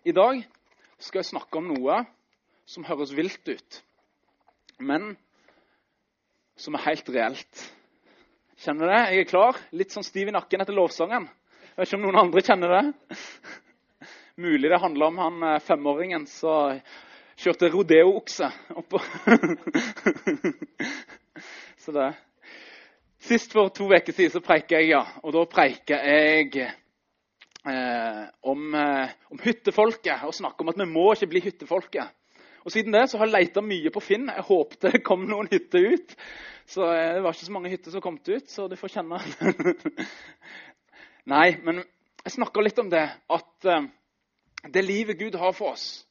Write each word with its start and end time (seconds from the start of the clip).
I 0.00 0.14
dag 0.16 0.38
skal 0.96 1.20
jeg 1.20 1.28
snakke 1.28 1.60
om 1.60 1.66
noe 1.74 1.98
som 2.64 2.86
høres 2.88 3.10
vilt 3.12 3.44
ut, 3.50 3.80
men 4.80 5.10
som 6.56 6.78
er 6.78 6.86
helt 6.86 7.10
reelt. 7.12 7.64
Kjenner 8.60 8.88
du 8.88 8.92
det? 8.94 9.02
Jeg 9.12 9.20
er 9.20 9.28
klar. 9.28 9.58
Litt 9.76 9.92
sånn 9.92 10.06
stiv 10.06 10.30
i 10.30 10.32
nakken 10.32 10.64
etter 10.64 10.76
lovsangen. 10.76 11.26
Jeg 11.66 11.76
vet 11.76 11.90
ikke 11.90 11.98
om 11.98 12.06
noen 12.06 12.20
andre 12.22 12.44
kjenner 12.46 12.74
det. 12.78 13.18
Mulig 14.46 14.72
det 14.72 14.80
handler 14.80 15.10
om 15.10 15.20
han 15.20 15.46
eh, 15.50 15.60
femåringen 15.68 16.24
som 16.32 16.80
kjørte 17.40 17.70
rodeo-okse 17.72 18.48
oppå 18.80 19.00
Så 21.80 21.92
det 21.96 22.10
Sist 23.20 23.52
for 23.52 23.68
to 23.68 23.88
uker 23.92 24.16
siden 24.16 24.32
så 24.32 24.40
preiker 24.44 24.80
jeg, 24.80 24.94
ja. 24.94 25.04
Og 25.24 25.36
da 25.36 25.44
preiker 25.48 26.08
jeg 26.08 26.70
om, 27.62 28.74
eh, 28.74 29.10
om, 29.30 29.40
hyttefolket 29.42 30.24
og 30.24 30.34
snakker 30.34 30.64
om 30.64 30.72
at 30.72 30.80
vi 30.80 30.88
må 30.88 31.10
ikke 31.12 31.30
bli 31.34 31.42
hyttefolket. 31.44 32.16
Og 32.64 32.72
Siden 32.72 32.92
det 32.92 33.06
så 33.08 33.18
har 33.18 33.28
jeg 33.28 33.36
leita 33.36 33.62
mye 33.64 33.92
på 33.92 34.02
Finn. 34.04 34.28
Jeg 34.28 34.46
håpte 34.48 34.92
det 34.92 35.02
kom 35.04 35.24
noen 35.28 35.48
hytter 35.52 35.94
ut. 35.94 36.16
Så 36.68 36.88
eh, 36.92 37.14
Det 37.14 37.22
var 37.24 37.36
ikke 37.36 37.48
så 37.48 37.56
mange 37.56 37.72
hytter 37.72 37.94
som 37.94 38.04
kom 38.04 38.18
ut, 38.20 38.50
så 38.50 38.68
du 38.68 38.76
får 38.80 38.94
kjenne 38.96 39.20
Nei, 41.32 41.48
men 41.64 41.82
jeg 42.24 42.36
snakker 42.36 42.64
litt 42.64 42.80
om 42.80 42.90
det 42.92 43.06
at 43.08 43.68
eh, 43.68 43.88
det 44.72 44.84
livet 44.84 45.20
Gud 45.20 45.36
har 45.40 45.54
for 45.56 45.74
oss, 45.74 46.04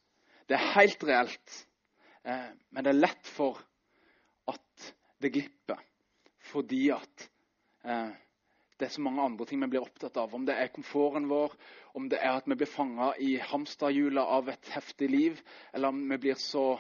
det 0.50 0.58
er 0.58 0.72
helt 0.74 1.04
reelt. 1.06 1.60
Eh, 2.26 2.50
men 2.72 2.86
det 2.86 2.94
er 2.94 3.04
lett 3.04 3.30
for 3.30 3.62
at 4.50 4.90
det 5.22 5.34
glipper 5.34 5.86
fordi 6.50 6.88
at 6.90 7.28
eh, 7.86 8.10
det 8.80 8.88
er 8.88 8.94
så 8.96 9.02
mange 9.04 9.24
andre 9.24 9.46
ting 9.46 9.60
vi 9.60 9.68
blir 9.74 9.84
opptatt 9.84 10.18
av. 10.18 10.32
Om 10.36 10.46
det 10.48 10.56
er 10.56 10.72
komforten 10.72 11.28
vår, 11.28 11.56
om 12.00 12.08
det 12.10 12.22
er 12.24 12.38
at 12.38 12.48
vi 12.48 12.56
blir 12.62 12.72
fanga 12.72 13.12
i 13.20 13.34
hamsterhjulet 13.50 14.24
av 14.38 14.48
et 14.54 14.72
heftig 14.72 15.10
liv, 15.12 15.42
eller 15.74 15.92
om 15.92 16.00
vi 16.14 16.18
blir 16.24 16.40
så 16.40 16.80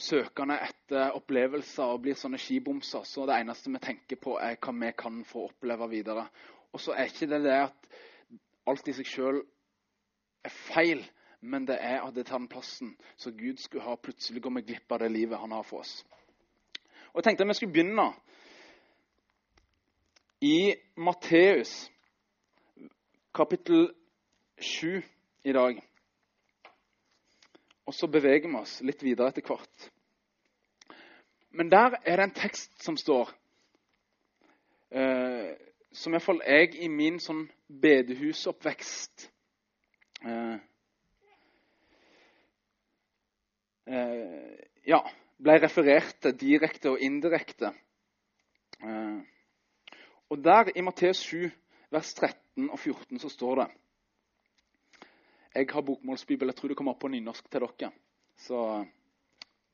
søkende 0.00 0.56
etter 0.64 1.12
opplevelser 1.18 1.92
og 1.92 2.00
blir 2.06 2.16
sånne 2.16 2.40
skibomser, 2.40 3.04
så 3.04 3.26
det 3.28 3.36
eneste 3.36 3.72
vi 3.74 3.82
tenker 3.84 4.20
på, 4.22 4.38
er 4.40 4.56
hva 4.56 4.72
vi 4.80 4.92
kan 4.96 5.20
få 5.28 5.50
oppleve 5.50 5.90
videre. 5.92 6.24
Og 6.72 6.80
så 6.80 6.96
er 6.96 7.10
ikke 7.10 7.28
det 7.28 7.42
det 7.44 7.56
at 7.66 7.90
alt 8.70 8.88
i 8.88 8.96
seg 8.96 9.08
sjøl 9.10 9.42
er 10.46 10.56
feil, 10.70 11.04
men 11.40 11.66
det 11.68 11.76
er 11.84 12.00
at 12.00 12.16
det 12.16 12.26
tar 12.28 12.40
den 12.40 12.48
plassen 12.52 12.94
så 13.20 13.32
Gud 13.32 13.60
skulle 13.60 13.84
ha 13.84 13.96
plutselig 13.96 14.42
gå 14.44 14.52
med 14.52 14.66
glipp 14.68 14.92
av 14.92 15.02
det 15.04 15.12
livet 15.12 15.40
han 15.40 15.52
har 15.52 15.64
for 15.68 15.84
oss. 15.84 16.00
Og 17.12 17.20
Jeg 17.20 17.28
tenkte 17.28 17.44
at 17.44 17.50
vi 17.50 17.58
skulle 17.58 17.74
begynne 17.74 18.08
i 20.40 20.74
Matteus 20.96 21.90
kapittel 23.34 23.90
7 24.58 25.02
i 25.44 25.52
dag. 25.52 25.80
Og 27.86 27.94
så 27.94 28.06
beveger 28.06 28.48
vi 28.48 28.56
oss 28.56 28.78
litt 28.80 29.02
videre 29.04 29.28
etter 29.28 29.44
hvert. 29.44 29.90
Men 31.50 31.68
der 31.68 31.98
er 32.04 32.16
det 32.16 32.24
en 32.24 32.36
tekst 32.38 32.80
som 32.80 32.96
står, 32.96 33.32
eh, 34.96 35.52
som 35.92 36.14
iallfall 36.14 36.40
jeg 36.46 36.76
i 36.78 36.88
min 36.88 37.18
sånn 37.20 37.42
bedehusoppvekst 37.82 39.26
eh, 40.24 40.56
eh, 43.90 44.56
Ja, 44.88 45.02
ble 45.36 45.58
referert 45.60 46.16
til 46.22 46.38
direkte 46.38 46.94
og 46.94 47.02
indirekte. 47.04 47.74
Eh, 48.80 49.20
og 50.30 50.38
der 50.38 50.70
i 50.76 50.82
Matteus 50.86 51.24
7, 51.26 51.50
vers 51.90 52.14
13 52.14 52.70
og 52.70 52.78
14, 52.78 53.18
så 53.18 53.28
står 53.28 53.54
det 53.60 53.68
Jeg 55.54 55.66
har 55.72 55.82
bokmålsbibel. 55.82 56.48
Jeg 56.48 56.56
tror 56.56 56.68
det 56.68 56.76
kommer 56.78 56.94
opp 56.94 57.00
på 57.02 57.10
nynorsk 57.10 57.48
til 57.50 57.64
dere. 57.66 57.90
Så 58.38 58.84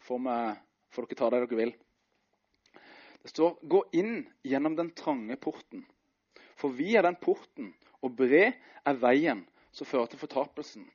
får, 0.00 0.18
vi, 0.24 0.36
får 0.88 1.06
dere 1.06 1.18
ta 1.18 1.28
det 1.30 1.40
dere 1.42 1.58
vil. 1.60 1.74
Det 3.22 3.30
står 3.34 3.58
Gå 3.68 3.82
inn 3.92 4.22
gjennom 4.42 4.78
den 4.78 4.94
trange 4.96 5.36
porten. 5.36 5.84
For 6.56 6.72
vi 6.72 6.96
er 6.96 7.04
den 7.04 7.20
porten, 7.20 7.74
og 8.00 8.16
bred 8.16 8.56
er 8.86 9.00
veien 9.02 9.44
som 9.76 9.84
fører 9.84 10.08
til 10.08 10.22
fortapelsen. 10.22 10.86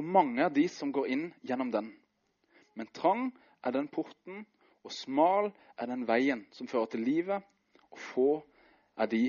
Og 0.00 0.04
mange 0.04 0.46
er 0.46 0.54
de 0.54 0.64
som 0.72 0.92
går 0.96 1.10
inn 1.12 1.26
gjennom 1.44 1.68
den. 1.74 1.92
Men 2.72 2.88
trang 2.96 3.28
er 3.60 3.76
den 3.76 3.90
porten, 3.92 4.46
og 4.80 4.94
smal 4.96 5.50
er 5.76 5.90
den 5.92 6.06
veien 6.08 6.46
som 6.56 6.70
fører 6.70 6.88
til 6.94 7.04
livet, 7.04 7.44
og 7.90 7.98
få 8.00 8.30
er 9.00 9.08
de 9.10 9.24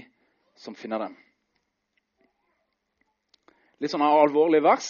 som 0.60 0.76
finner 0.76 1.00
dem. 1.06 1.16
Litt 3.82 3.94
sånn 3.94 4.04
alvorlig 4.06 4.62
vers. 4.64 4.90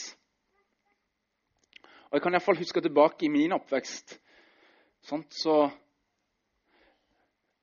Og 2.09 2.17
Jeg 2.17 2.23
kan 2.25 2.35
iallfall 2.35 2.59
huske 2.59 2.83
tilbake 2.83 3.27
i 3.27 3.31
min 3.31 3.55
oppvekst. 3.55 4.17
Sånt, 5.07 5.31
så 5.31 5.69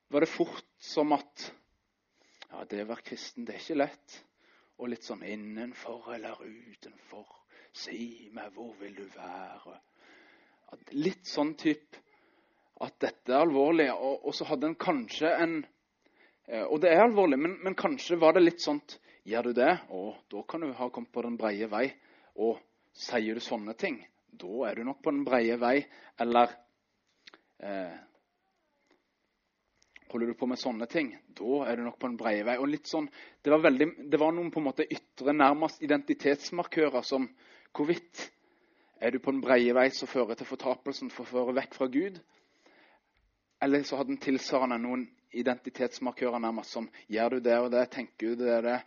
var 0.08 0.24
det 0.24 0.30
fort 0.32 0.64
som 0.80 1.12
at 1.12 1.50
ja, 2.48 2.64
det 2.64 2.80
å 2.86 2.88
være 2.88 3.04
kristen, 3.10 3.44
det 3.44 3.58
er 3.58 3.60
ikke 3.60 3.82
lett. 3.82 4.16
Og 4.78 4.88
litt 4.88 5.04
sånn 5.04 5.26
innenfor 5.26 6.14
eller 6.14 6.40
utenfor. 6.40 7.26
Si 7.76 8.30
meg, 8.32 8.54
hvor 8.56 8.72
vil 8.80 8.94
du 8.96 9.04
være? 9.12 9.76
Litt 10.96 11.28
sånn 11.28 11.52
type 11.60 12.00
at 12.86 12.96
dette 13.02 13.34
er 13.34 13.42
alvorlig. 13.44 13.90
Og, 13.92 14.24
og 14.30 14.36
så 14.38 14.48
hadde 14.48 14.70
en 14.70 14.78
kanskje 14.80 15.34
en 15.34 15.58
og 16.48 16.80
det 16.80 16.92
er 16.92 17.02
alvorlig, 17.04 17.38
men, 17.38 17.58
men, 17.64 17.76
kanskje 17.76 18.16
var 18.20 18.36
det 18.36 18.46
litt 18.46 18.64
sånn 18.64 18.80
Gjør 19.28 19.50
du 19.50 19.56
det, 19.58 19.72
og 19.92 20.22
da 20.32 20.40
kan 20.48 20.62
du 20.64 20.70
ha 20.72 20.86
kommet 20.88 21.12
på 21.12 21.20
den 21.20 21.34
breie 21.36 21.66
vei. 21.68 21.82
Og 22.40 22.56
sier 22.96 23.36
du 23.36 23.42
sånne 23.44 23.74
ting, 23.76 23.98
da 24.32 24.62
er 24.70 24.78
du 24.78 24.86
nok 24.88 25.02
på 25.04 25.12
den 25.12 25.26
breie 25.26 25.58
vei. 25.60 25.82
Eller 26.16 26.54
eh, 27.60 27.98
holder 30.08 30.32
du 30.32 30.38
på 30.38 30.48
med 30.48 30.60
sånne 30.62 30.88
ting, 30.88 31.12
da 31.36 31.60
er 31.68 31.76
du 31.76 31.84
nok 31.84 31.98
på 32.00 32.08
den 32.08 32.16
breie 32.20 32.46
vei. 32.46 32.56
Og 32.56 32.70
litt 32.72 32.88
sånn, 32.88 33.10
Det 33.44 33.52
var, 33.52 33.60
veldig, 33.68 33.90
det 34.08 34.20
var 34.20 34.32
noen 34.32 34.48
på 34.54 34.62
en 34.62 34.68
måte 34.70 34.88
ytre, 34.88 35.36
nærmest 35.36 35.84
identitetsmarkører 35.84 37.04
som 37.04 37.28
hvorvidt 37.76 38.30
er 39.00 39.12
du 39.12 39.20
på 39.20 39.34
den 39.34 39.44
breie 39.44 39.74
vei 39.76 39.90
som 39.94 40.08
fører 40.08 40.40
til 40.40 40.48
fortapelsen, 40.48 41.12
for 41.12 41.26
å 41.26 41.32
føre 41.34 41.58
vekk 41.60 41.76
fra 41.76 41.86
Gud? 41.92 42.18
Eller 43.60 43.84
så 43.84 44.00
hadde 44.00 44.14
den 44.14 44.22
tilsvarende 44.24 44.80
noen 44.82 45.04
identitetsmarkører 45.32 46.38
nærmest 46.38 46.72
som 46.76 46.88
gjør 47.08 47.36
du 47.36 47.40
det 47.44 47.58
og 47.58 47.70
det, 47.72 47.84
tenker 47.90 48.34
du 48.34 48.44
det 48.44 48.56
og 48.56 48.62
det, 48.68 48.78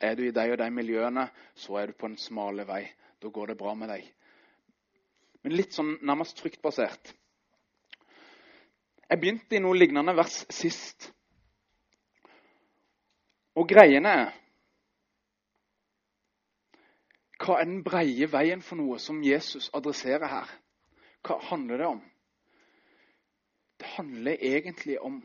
er 0.00 0.14
du 0.14 0.22
i 0.22 0.34
de 0.34 0.46
og 0.52 0.58
de 0.58 0.70
miljøene, 0.70 1.28
så 1.54 1.80
er 1.80 1.86
du 1.86 1.98
på 1.98 2.08
den 2.08 2.18
smale 2.18 2.66
vei. 2.66 2.84
Da 3.22 3.28
går 3.28 3.50
det 3.50 3.58
bra 3.58 3.74
med 3.74 3.90
deg. 3.90 4.04
Men 5.42 5.56
litt 5.58 5.74
sånn 5.74 5.96
nærmest 6.06 6.38
fryktbasert. 6.42 7.14
Jeg 9.08 9.20
begynte 9.20 9.56
i 9.56 9.62
noe 9.62 9.78
lignende 9.78 10.14
vers 10.14 10.42
sist. 10.52 11.08
Og 13.58 13.66
greiene 13.70 14.12
er 14.24 14.36
Hva 17.38 17.60
er 17.60 17.68
den 17.68 17.84
breie 17.86 18.26
veien 18.26 18.62
for 18.66 18.76
noe 18.80 18.96
som 18.98 19.20
Jesus 19.22 19.68
adresserer 19.74 20.26
her? 20.26 20.48
Hva 21.22 21.36
handler 21.52 21.78
det 21.78 21.86
om? 21.86 22.00
Det 23.78 23.90
handler 23.94 24.42
egentlig 24.42 24.96
om 24.98 25.20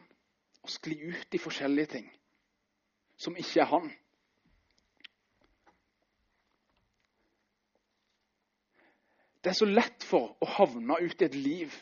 å 0.64 0.72
skli 0.72 0.98
ut 1.12 1.36
i 1.36 1.42
forskjellige 1.42 1.92
ting 1.98 2.08
som 3.20 3.36
ikke 3.38 3.62
er 3.62 3.70
han. 3.70 3.92
Det 9.44 9.52
er 9.52 9.58
så 9.60 9.68
lett 9.68 10.06
for 10.08 10.38
å 10.40 10.50
havne 10.56 10.98
ut 11.04 11.22
i 11.22 11.28
et 11.28 11.36
liv 11.36 11.74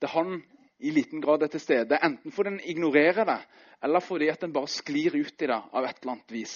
der 0.00 0.12
han 0.12 0.42
i 0.80 0.92
liten 0.92 1.20
grad 1.20 1.42
er 1.44 1.52
til 1.52 1.60
stede. 1.60 1.98
Enten 2.04 2.32
fordi 2.32 2.54
en 2.54 2.60
ignorerer 2.72 3.24
det, 3.28 3.38
eller 3.84 4.04
fordi 4.04 4.28
at 4.32 4.44
en 4.44 4.52
bare 4.52 4.68
sklir 4.68 5.16
ut 5.16 5.42
i 5.42 5.48
det 5.48 5.56
av 5.56 5.84
et 5.84 6.00
eller 6.00 6.12
annet 6.14 6.32
vis. 6.32 6.54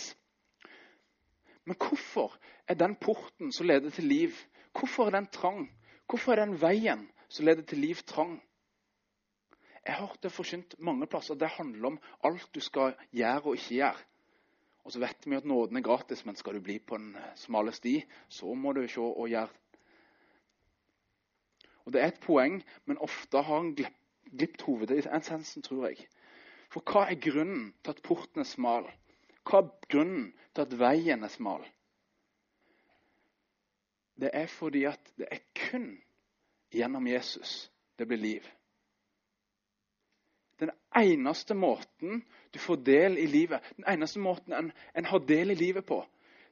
Men 1.65 1.77
hvorfor 1.81 2.37
er 2.69 2.77
den 2.81 2.97
porten 3.01 3.53
som 3.53 3.69
leder 3.69 3.93
til 3.93 4.09
liv, 4.09 4.37
hvorfor 4.77 5.09
er 5.09 5.19
den 5.19 5.31
trang? 5.33 5.67
Hvorfor 6.09 6.33
er 6.33 6.44
den 6.44 6.59
veien 6.61 7.06
som 7.29 7.47
leder 7.49 7.65
til 7.65 7.81
liv, 7.81 8.00
trang? 8.05 8.37
Jeg 9.85 9.95
har 9.95 10.17
det 10.23 10.33
forkynt 10.33 10.75
mange 10.79 11.07
plasser. 11.07 11.35
Det 11.35 11.49
handler 11.59 11.87
om 11.93 11.99
alt 12.25 12.49
du 12.55 12.61
skal 12.61 12.95
gjøre 13.13 13.43
og 13.43 13.57
ikke 13.59 13.75
gjøre. 13.75 14.05
Og 14.85 14.93
så 14.93 15.01
vet 15.01 15.27
vi 15.27 15.37
at 15.37 15.45
nåden 15.49 15.77
er 15.77 15.85
gratis, 15.85 16.25
men 16.25 16.37
skal 16.37 16.55
du 16.55 16.61
bli 16.65 16.79
på 16.79 16.97
en 17.01 17.15
eh, 17.17 17.37
smale 17.41 17.73
sti, 17.73 18.03
så 18.29 18.55
må 18.55 18.73
du 18.73 18.83
se 18.89 19.01
og 19.01 19.29
gjøre. 19.29 19.49
Og 21.85 21.93
Det 21.93 22.01
er 22.01 22.07
et 22.07 22.21
poeng, 22.21 22.63
men 22.85 22.99
ofte 22.99 23.43
har 23.43 23.61
en 23.61 23.75
glipt 23.77 24.63
hovedet 24.63 25.05
i 25.05 25.09
essensen, 25.19 25.63
tror 25.63 25.89
jeg. 25.89 26.07
For 26.73 26.81
hva 26.81 27.05
er 27.11 27.21
grunnen 27.21 27.75
til 27.85 27.93
at 27.93 28.03
porten 28.03 28.41
er 28.41 28.49
smal? 28.49 28.89
Hva 29.45 29.61
er 29.61 29.89
grunnen 29.93 30.33
til 30.55 30.65
at 30.65 30.79
veien 30.81 31.25
er 31.25 31.33
smal? 31.33 31.65
Det 34.21 34.31
er 34.33 34.47
fordi 34.47 34.85
at 34.89 35.13
det 35.19 35.29
er 35.31 35.45
kun 35.69 35.91
gjennom 36.73 37.07
Jesus 37.07 37.71
det 37.99 38.09
blir 38.09 38.19
liv. 38.19 38.49
Eneste 40.96 41.55
måten 41.55 42.23
du 42.55 42.58
får 42.58 42.76
del 42.87 43.19
i 43.19 43.26
livet, 43.26 43.62
den 43.76 43.87
eneste 43.91 44.20
måten 44.23 44.52
en, 44.55 44.73
en 44.94 45.08
har 45.11 45.19
del 45.26 45.50
i 45.50 45.58
livet 45.58 45.87
på, 45.87 46.05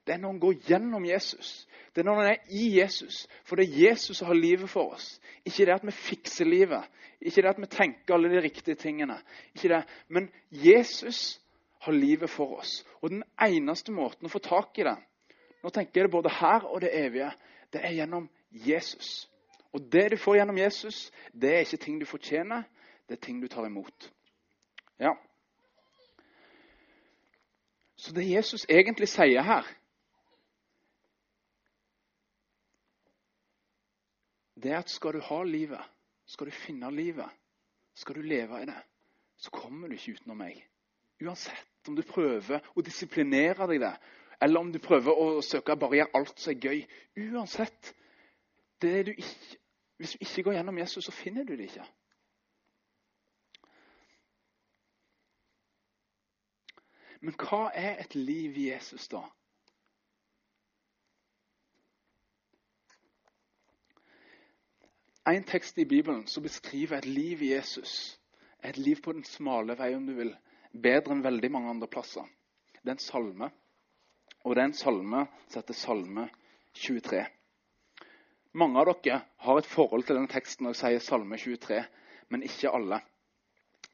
det 0.07 0.17
er 0.17 0.19
når 0.19 0.35
en 0.35 0.41
går 0.43 0.55
gjennom 0.67 1.05
Jesus. 1.07 1.69
Det 1.95 2.03
er 2.03 2.09
når 2.09 2.21
en 2.21 2.31
er 2.33 2.49
i 2.51 2.65
Jesus. 2.81 3.29
For 3.47 3.57
det 3.57 3.69
er 3.69 3.91
Jesus 3.91 4.19
som 4.19 4.27
har 4.27 4.35
livet 4.35 4.71
for 4.71 4.97
oss. 4.97 5.21
Ikke 5.47 5.67
det 5.67 5.77
at 5.77 5.87
vi 5.87 5.95
fikser 5.95 6.49
livet. 6.49 6.89
Ikke 7.21 7.43
det 7.43 7.53
at 7.53 7.61
vi 7.61 7.69
tenker 7.71 8.15
alle 8.15 8.33
de 8.33 8.43
riktige 8.43 8.75
tingene. 8.75 9.21
Ikke 9.55 9.69
det. 9.69 9.85
Men 10.09 10.27
Jesus 10.51 11.41
har 11.81 11.93
livet 11.93 12.31
for 12.31 12.59
oss. 12.59 12.81
Og 13.01 13.11
den 13.11 13.23
eneste 13.43 13.95
måten 13.95 14.27
å 14.27 14.33
få 14.33 14.43
tak 14.43 14.79
i 14.79 14.87
det 14.87 14.99
Nå 15.63 15.71
tenker 15.71 16.01
jeg 16.01 16.09
det 16.09 16.11
både 16.11 16.31
her 16.35 16.65
og 16.67 16.81
det 16.83 16.89
evige. 16.99 17.29
Det 17.71 17.85
er 17.87 17.93
gjennom 17.95 18.25
Jesus. 18.51 19.29
Og 19.71 19.85
det 19.93 20.09
du 20.11 20.17
får 20.19 20.41
gjennom 20.41 20.59
Jesus, 20.59 21.13
det 21.31 21.53
er 21.55 21.63
ikke 21.63 21.79
ting 21.85 22.01
du 22.01 22.07
fortjener. 22.07 22.65
Det 23.07 23.15
er 23.15 23.21
ting 23.23 23.39
du 23.39 23.47
tar 23.47 23.69
imot. 23.69 24.09
Ja. 25.03 25.17
Så 27.97 28.15
det 28.15 28.29
Jesus 28.31 28.67
egentlig 28.71 29.09
sier 29.11 29.43
her 29.47 29.67
Det 34.63 34.71
er 34.71 34.79
at 34.79 34.91
skal 34.91 35.17
du 35.17 35.21
ha 35.27 35.41
livet, 35.43 35.81
skal 36.27 36.47
du 36.47 36.55
finne 36.55 36.91
livet, 36.95 37.27
skal 37.99 38.15
du 38.15 38.23
leve 38.23 38.61
i 38.63 38.67
det, 38.69 38.79
så 39.37 39.51
kommer 39.51 39.89
du 39.89 39.97
ikke 39.97 40.13
utenom 40.15 40.39
meg. 40.39 40.61
Uansett 41.19 41.89
om 41.91 41.97
du 41.99 42.05
prøver 42.07 42.63
å 42.79 42.85
disiplinere 42.87 43.67
deg 43.67 43.81
det, 43.83 43.91
eller 44.39 44.63
om 44.63 44.71
du 44.71 44.79
prøver 44.79 45.19
å 45.19 45.43
søke 45.43 45.75
bare 45.75 45.99
gjøre 45.99 46.15
alt 46.21 46.39
som 46.39 46.55
er 46.55 46.63
gøy. 46.63 46.85
Uansett. 47.33 47.91
Du 48.83 48.87
ikke, 48.87 49.59
hvis 49.99 50.15
du 50.15 50.23
ikke 50.23 50.47
går 50.47 50.61
gjennom 50.61 50.79
Jesus, 50.79 51.05
så 51.05 51.15
finner 51.15 51.45
du 51.47 51.57
det 51.57 51.73
ikke. 51.73 51.87
Men 57.23 57.37
hva 57.39 57.69
er 57.79 58.01
et 58.03 58.17
liv 58.19 58.57
i 58.59 58.69
Jesus, 58.73 59.07
da? 59.13 59.23
En 65.31 65.45
tekst 65.47 65.79
i 65.79 65.87
Bibelen 65.87 66.25
som 66.27 66.43
beskriver 66.43 66.99
et 66.99 67.07
liv 67.07 67.45
i 67.47 67.53
Jesus, 67.53 68.19
et 68.65 68.79
liv 68.79 68.99
på 69.05 69.15
den 69.15 69.23
smale 69.25 69.77
vei, 69.79 69.93
om 69.95 70.07
du 70.07 70.17
vil, 70.19 70.33
bedre 70.75 71.15
enn 71.15 71.23
veldig 71.23 71.51
mange 71.55 71.71
andre 71.71 71.89
plasser. 71.91 72.27
Det 72.81 72.91
er 72.91 72.97
en 72.97 73.05
salme, 73.05 73.51
og 74.43 74.57
det 74.57 74.65
er 74.65 74.71
en 74.73 74.75
salme 74.75 75.21
som 75.47 75.61
heter 75.61 75.79
Salme 75.79 76.25
23. 76.75 77.23
Mange 78.59 78.83
av 78.83 78.91
dere 79.05 79.21
har 79.47 79.61
et 79.61 79.71
forhold 79.71 80.09
til 80.09 80.19
denne 80.19 80.33
teksten 80.33 80.67
når 80.67 80.75
jeg 80.75 80.81
sier 80.81 81.07
Salme 81.07 81.39
23, 81.39 81.79
men 82.35 82.43
ikke 82.49 82.75
alle. 82.75 82.99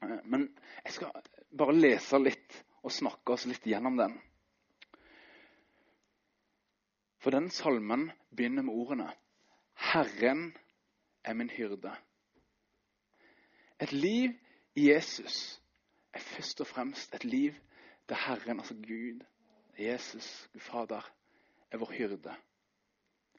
Eh, 0.01 0.17
men 0.25 0.49
jeg 0.87 0.97
skal 0.97 1.29
bare 1.61 1.77
lese 1.77 2.23
litt 2.23 2.63
og 2.83 2.93
snakke 2.93 3.35
oss 3.35 3.47
litt 3.49 3.67
gjennom 3.67 3.99
den. 3.99 4.17
For 7.19 7.35
den 7.35 7.51
salmen 7.51 8.11
begynner 8.31 8.63
med 8.63 8.75
ordene 8.75 9.09
'Herren 9.75 10.57
er 11.25 11.35
min 11.35 11.51
hyrde'. 11.51 11.97
Et 13.81 13.93
liv 13.93 14.31
i 14.75 14.91
Jesus 14.91 15.63
er 16.13 16.19
først 16.19 16.61
og 16.61 16.67
fremst 16.67 17.15
et 17.15 17.25
liv 17.25 17.55
der 18.09 18.15
Herren, 18.15 18.61
altså 18.61 18.75
Gud, 18.75 19.25
Jesus, 19.79 20.49
Gud 20.53 20.61
Fader, 20.61 21.13
er 21.71 21.79
vår 21.79 21.93
hyrde. 21.93 22.35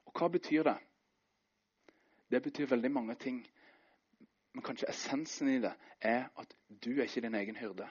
Og 0.06 0.12
hva 0.19 0.27
betyr 0.27 0.63
det? 0.63 0.77
Det 2.31 2.44
betyr 2.44 2.65
veldig 2.65 2.91
mange 2.91 3.15
ting. 3.15 3.47
Men 4.53 4.63
kanskje 4.63 4.89
essensen 4.89 5.50
i 5.50 5.59
det 5.62 5.74
er 6.01 6.30
at 6.38 6.56
du 6.86 6.91
er 6.91 7.03
ikke 7.03 7.21
din 7.21 7.36
egen 7.36 7.56
hyrde. 7.56 7.89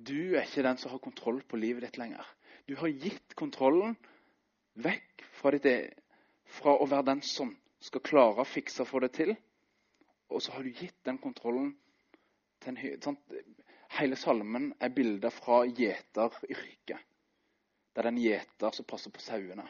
Du 0.00 0.36
er 0.36 0.46
ikke 0.46 0.64
den 0.64 0.78
som 0.80 0.94
har 0.94 1.02
kontroll 1.02 1.42
på 1.44 1.58
livet 1.60 1.84
ditt 1.84 1.98
lenger. 2.00 2.24
Du 2.64 2.76
har 2.80 2.88
gitt 2.88 3.34
kontrollen 3.36 3.96
vekk 4.80 5.24
fra, 5.36 5.52
ditt, 5.52 5.66
e- 5.66 6.48
fra 6.60 6.76
å 6.78 6.86
være 6.88 7.08
den 7.10 7.22
som 7.26 7.50
skal 7.84 8.04
klare 8.04 8.40
å 8.40 8.48
fikse 8.48 8.86
få 8.88 9.02
det 9.04 9.12
til. 9.18 9.34
Og 10.30 10.40
så 10.42 10.54
har 10.54 10.64
du 10.64 10.70
gitt 10.72 10.96
den 11.04 11.18
kontrollen 11.18 11.74
til 12.62 12.76
en 12.76 13.02
sant? 13.02 13.36
Hele 13.98 14.16
salmen 14.16 14.70
er 14.78 14.92
bilder 14.94 15.34
fra 15.34 15.64
gjeteryrket. 15.66 17.00
Det 17.90 17.98
er 18.00 18.06
den 18.06 18.20
gjeter 18.22 18.76
som 18.76 18.86
passer 18.86 19.10
på 19.10 19.20
sauene. 19.24 19.66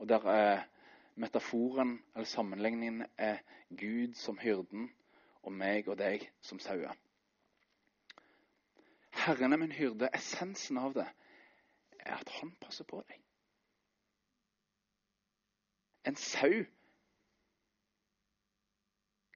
Og 0.00 0.08
der 0.08 0.24
er 0.32 0.62
metaforen, 1.20 1.98
eller 2.14 2.26
sammenligningen, 2.26 3.04
er 3.18 3.42
Gud 3.76 4.16
som 4.16 4.40
hyrden 4.40 4.88
og 5.42 5.52
meg 5.52 5.88
og 5.92 5.98
deg 6.00 6.24
som 6.40 6.58
sauer. 6.58 6.96
Herren 9.20 9.52
er 9.52 9.60
min 9.60 9.72
hyrde. 9.72 10.08
Essensen 10.14 10.78
av 10.80 10.94
det 10.96 11.06
er 12.00 12.16
at 12.16 12.30
han 12.40 12.52
passer 12.60 12.86
på 12.88 13.02
deg. 13.04 13.18
En 16.08 16.16
sau 16.16 16.62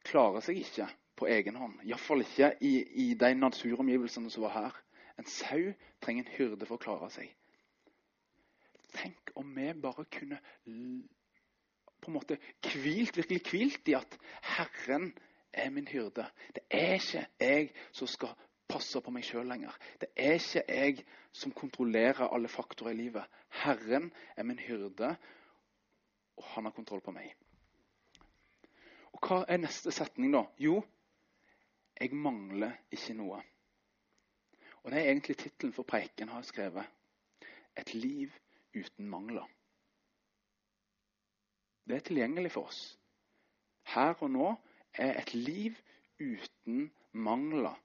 klarer 0.04 0.44
seg 0.44 0.62
ikke 0.62 0.88
på 1.18 1.28
egen 1.30 1.58
hånd. 1.60 1.76
Iallfall 1.84 2.24
ikke 2.24 2.54
i, 2.64 2.74
i 3.04 3.08
de 3.20 3.34
naturomgivelsene 3.36 4.32
som 4.32 4.46
var 4.46 4.54
her. 4.56 4.78
En 5.20 5.28
sau 5.30 5.74
trenger 6.02 6.24
en 6.24 6.36
hyrde 6.38 6.68
for 6.68 6.78
å 6.78 6.84
klare 6.84 7.10
seg. 7.12 7.28
Tenk 8.94 9.34
om 9.38 9.52
vi 9.56 9.68
bare 9.82 10.06
kunne 10.16 10.40
på 12.04 12.10
en 12.10 12.16
måte 12.16 12.36
kvilt, 12.62 13.16
virkelig 13.16 13.42
kvilt 13.46 13.88
i 13.88 13.96
at 13.98 14.18
Herren 14.54 15.12
er 15.52 15.70
min 15.72 15.88
hyrde. 15.88 16.26
Det 16.54 16.64
er 16.70 16.98
ikke 16.98 17.26
jeg 17.40 17.70
som 17.92 18.10
skal 18.10 18.34
passe 18.68 19.00
på 19.00 19.12
meg 19.14 19.26
sjøl 19.26 19.46
lenger. 19.48 19.74
Det 20.00 20.10
er 20.16 20.36
ikke 20.38 20.64
jeg 20.68 21.04
som 21.32 21.54
kontrollerer 21.56 22.32
alle 22.32 22.48
faktorer 22.48 22.94
i 22.94 23.00
livet. 23.04 23.40
Herren 23.62 24.10
er 24.36 24.46
min 24.48 24.58
hyrde, 24.58 25.14
og 26.36 26.44
han 26.54 26.64
har 26.64 26.74
kontroll 26.76 27.02
på 27.04 27.14
meg. 27.14 27.34
Og 29.14 29.22
Hva 29.22 29.44
er 29.48 29.60
neste 29.62 29.92
setning, 29.94 30.32
da? 30.34 30.44
Jo, 30.58 30.80
jeg 32.00 32.16
mangler 32.18 32.74
ikke 32.90 33.14
noe. 33.14 33.42
Og 34.82 34.90
Det 34.90 34.98
er 35.00 35.10
egentlig 35.10 35.36
tittelen 35.38 35.72
for 35.72 35.86
preiken 35.88 36.28
har 36.28 36.42
jeg 36.42 36.50
skrevet. 36.50 36.90
Et 37.78 37.94
liv 37.94 38.32
uten 38.74 39.08
mangler. 39.08 39.46
Det 41.88 41.96
er 41.96 42.04
tilgjengelig 42.04 42.52
for 42.52 42.68
oss. 42.68 42.98
Her 43.94 44.14
og 44.22 44.30
nå 44.30 44.50
er 44.94 45.18
et 45.20 45.34
liv 45.34 45.76
uten 46.20 46.90
mangler 47.12 47.83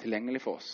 tilgjengelig 0.00 0.42
for 0.42 0.58
oss. 0.60 0.70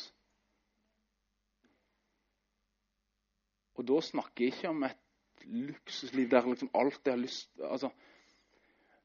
Og 3.81 3.87
da 3.89 4.01
snakker 4.05 4.45
jeg 4.45 4.55
ikke 4.55 4.69
om 4.69 4.85
et 4.85 5.45
luksusliv 5.49 6.29
der 6.31 6.47
liksom 6.47 6.71
alt 6.75 7.01
jeg 7.05 7.13
har 7.15 7.21
lyst 7.23 7.51
altså, 7.65 7.91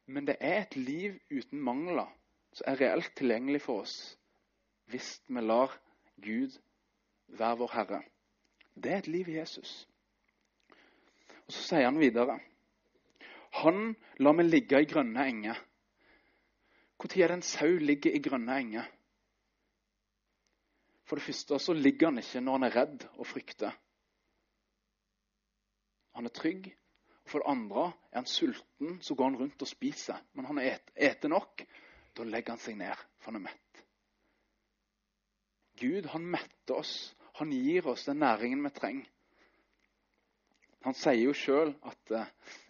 Men 0.06 0.28
det 0.28 0.36
er 0.40 0.62
et 0.62 0.76
liv 0.76 1.20
uten 1.32 1.62
mangler 1.62 2.12
som 2.54 2.68
er 2.68 2.82
reelt 2.82 3.12
tilgjengelig 3.16 3.62
for 3.62 3.86
oss 3.86 3.96
hvis 4.92 5.22
vi 5.28 5.42
lar 5.42 5.72
Gud 6.22 6.60
være 7.28 7.58
vår 7.58 7.72
Herre. 7.74 8.02
Det 8.76 8.92
er 8.92 8.98
et 8.98 9.08
liv 9.08 9.30
i 9.30 9.38
Jesus. 9.40 9.88
Og 11.48 11.54
Så 11.54 11.64
sier 11.64 11.88
han 11.88 12.00
videre 12.00 12.40
Han 13.64 13.96
lar 14.20 14.36
meg 14.36 14.50
ligge 14.50 14.82
i 14.82 14.90
grønne 14.90 15.26
enger. 15.26 15.58
Når 17.00 17.18
er 17.18 17.28
det 17.28 17.36
en 17.36 17.42
sau 17.42 17.78
ligger 17.80 18.12
i 18.12 18.20
grønne 18.20 18.58
enger? 18.60 18.86
For 21.06 21.20
det 21.20 21.26
første 21.26 21.60
så 21.62 21.74
ligger 21.74 22.10
han 22.10 22.22
ikke 22.22 22.42
når 22.42 22.58
han 22.58 22.68
er 22.68 22.76
redd 22.76 23.06
og 23.14 23.28
frykter. 23.30 23.76
Han 26.16 26.26
er 26.26 26.34
trygg. 26.34 26.72
Og 27.26 27.32
For 27.32 27.42
det 27.42 27.50
andre 27.50 27.86
er 28.12 28.22
han 28.22 28.30
sulten, 28.30 29.02
så 29.02 29.16
går 29.16 29.30
han 29.30 29.38
rundt 29.40 29.62
og 29.62 29.68
spiser. 29.68 30.22
Men 30.34 30.46
han 30.46 30.62
et, 30.62 30.92
eter 30.96 31.30
nok. 31.30 31.66
Da 32.18 32.24
legger 32.24 32.56
han 32.56 32.62
seg 32.62 32.78
ned, 32.80 33.02
for 33.20 33.32
han 33.32 33.42
er 33.42 33.48
mett. 33.50 33.82
Gud 35.82 36.06
han 36.14 36.28
metter 36.32 36.80
oss. 36.80 37.16
Han 37.36 37.52
gir 37.52 37.88
oss 37.92 38.06
den 38.08 38.22
næringen 38.24 38.64
vi 38.64 38.72
trenger. 38.72 39.10
Han 40.86 40.94
sier 40.94 41.18
jo 41.18 41.34
sjøl 41.34 41.74
at 41.84 42.12
eh, 42.14 42.28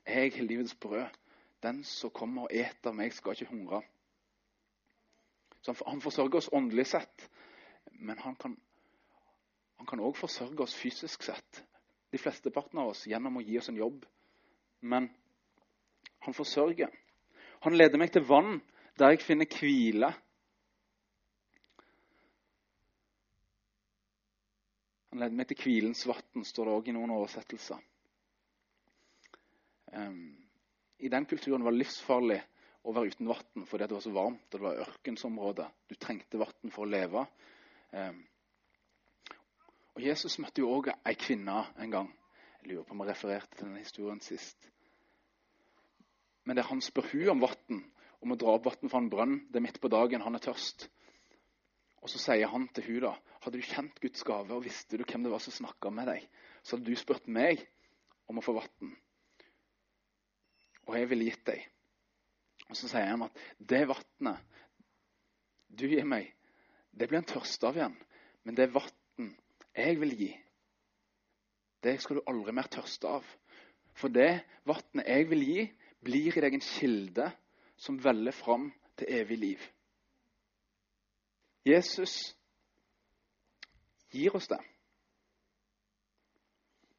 'jeg 0.08 0.38
er 0.40 0.48
livets 0.48 0.76
brød'. 0.76 1.20
Den 1.64 1.84
som 1.84 2.10
kommer 2.10 2.42
og 2.42 2.54
eter 2.54 2.92
meg, 2.92 3.14
skal 3.14 3.32
ikke 3.32 3.52
hungre. 3.52 3.82
Så 5.62 5.74
han 5.88 6.02
forsørger 6.02 6.38
oss 6.38 6.50
åndelig 6.54 6.86
sett. 6.88 7.30
Men 8.00 8.20
han 8.24 8.36
kan 8.36 8.58
han 9.78 10.02
òg 10.02 10.16
forsørge 10.18 10.64
oss 10.64 10.76
fysisk 10.78 11.24
sett. 11.26 11.62
De 12.12 12.20
fleste 12.22 12.52
partene 12.54 12.84
av 12.84 12.94
oss 12.94 13.06
gjennom 13.10 13.38
å 13.38 13.44
gi 13.44 13.58
oss 13.60 13.70
en 13.70 13.80
jobb. 13.80 14.06
Men 14.82 15.10
han 16.26 16.36
forsørger. 16.38 16.94
Han 17.66 17.78
leder 17.78 18.00
meg 18.02 18.14
til 18.14 18.26
vann 18.26 18.60
der 19.00 19.14
jeg 19.14 19.26
finner 19.26 19.50
hvile. 19.52 20.12
Han 25.12 25.22
leder 25.24 25.38
meg 25.38 25.50
til 25.52 25.62
hvilens 25.64 26.06
vann, 26.08 26.44
står 26.44 26.68
det 26.68 26.76
òg 26.76 26.90
i 26.90 26.96
noen 26.96 27.14
oversettelser. 27.16 27.80
Um, 29.96 30.36
I 31.00 31.12
den 31.12 31.28
kulturen 31.30 31.64
var 31.64 31.72
det 31.72 31.86
livsfarlig 31.86 32.42
å 32.84 32.94
være 32.96 33.14
uten 33.14 33.30
vann 33.30 33.68
fordi 33.70 33.88
det 33.88 33.96
var 33.96 34.04
så 34.04 34.12
varmt 34.16 34.50
og 34.50 34.58
det 34.58 34.66
var 34.66 34.82
ørkensområde. 34.88 35.68
Du 35.88 35.96
trengte 35.96 36.42
vann 36.42 36.74
for 36.74 36.84
å 36.84 36.92
leve. 36.92 37.24
Og 39.96 40.04
Jesus 40.04 40.40
møtte 40.44 40.64
jo 40.64 40.72
òg 40.76 40.92
ei 40.94 41.16
kvinne 41.20 41.62
en 41.80 41.92
gang. 41.92 42.10
Jeg 42.62 42.72
lurer 42.72 42.88
på 42.88 42.96
om 42.96 43.04
jeg 43.04 43.12
refererte 43.14 43.56
til 43.56 43.70
den 43.70 43.78
historien 43.80 44.22
sist. 44.24 44.70
Men 46.44 46.58
det 46.58 46.66
er 46.66 46.70
han 46.70 46.82
spør 46.84 47.08
hun 47.12 47.32
om 47.36 47.46
vann, 47.46 47.80
om 48.22 48.34
å 48.34 48.38
dra 48.40 48.58
opp 48.58 48.68
vann 48.68 48.92
fra 48.92 49.02
en 49.02 49.10
brønn. 49.10 49.38
Det 49.50 49.62
er 49.62 49.66
midt 49.66 49.80
på 49.82 49.92
dagen, 49.94 50.26
han 50.26 50.36
er 50.36 50.44
tørst. 50.44 50.90
Og 52.04 52.12
så 52.12 52.22
sier 52.22 52.52
han 52.52 52.68
til 52.74 52.86
hun 52.86 53.00
da, 53.08 53.16
hadde 53.42 53.58
du 53.58 53.66
kjent 53.66 53.98
Guds 54.02 54.26
gave 54.28 54.54
og 54.54 54.66
visste 54.66 55.00
du 55.00 55.06
hvem 55.08 55.24
det 55.26 55.32
var 55.32 55.42
som 55.42 55.56
snakka 55.56 55.90
med 55.90 56.12
deg, 56.12 56.28
så 56.62 56.76
hadde 56.76 56.86
du 56.86 57.00
spurt 57.00 57.26
meg 57.26 57.64
om 58.30 58.38
å 58.38 58.44
få 58.46 58.54
vann. 58.60 58.92
Og 60.86 61.00
jeg 61.00 61.10
ville 61.10 61.32
gitt 61.32 61.48
deg. 61.48 61.64
Og 62.70 62.78
så 62.78 62.90
sier 62.90 63.10
han 63.10 63.26
at 63.26 63.42
det 63.58 63.86
vannet 63.90 64.62
du 65.70 65.88
gir 65.90 66.06
meg, 66.06 66.35
det 66.96 67.08
blir 67.10 67.20
en 67.20 67.28
tørst 67.28 67.64
av 67.68 67.78
igjen. 67.78 67.96
Men 68.44 68.58
det 68.58 68.72
vann 68.74 69.34
jeg 69.76 70.00
vil 70.00 70.14
gi, 70.16 70.32
det 71.84 71.98
skal 72.02 72.18
du 72.18 72.30
aldri 72.32 72.54
mer 72.56 72.70
tørste 72.72 73.10
av. 73.18 73.26
For 73.96 74.12
det 74.12 74.46
vannet 74.68 75.08
jeg 75.08 75.28
vil 75.30 75.44
gi, 75.46 75.66
blir 76.06 76.38
i 76.38 76.44
deg 76.44 76.56
en 76.56 76.64
kilde 76.64 77.30
som 77.78 78.00
veller 78.02 78.36
fram 78.36 78.70
til 78.98 79.12
evig 79.20 79.38
liv. 79.42 79.66
Jesus 81.66 82.36
gir 84.14 84.36
oss 84.38 84.48
det. 84.48 84.62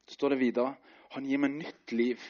Så 0.07 0.19
står 0.19 0.35
det 0.35 0.43
videre 0.43 0.75
han 1.15 1.27
gir 1.27 1.41
meg 1.41 1.55
nytt 1.55 1.93
liv. 1.95 2.21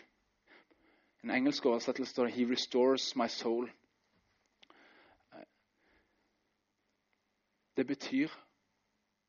I 1.20 1.26
en 1.26 1.32
engelsk 1.40 1.64
oversettelse 1.66 2.12
står 2.12 2.28
det 2.28 2.34
'He 2.36 2.44
restores 2.50 3.16
my 3.16 3.26
soul'. 3.26 3.70
Det 7.76 7.84
betyr 7.86 8.32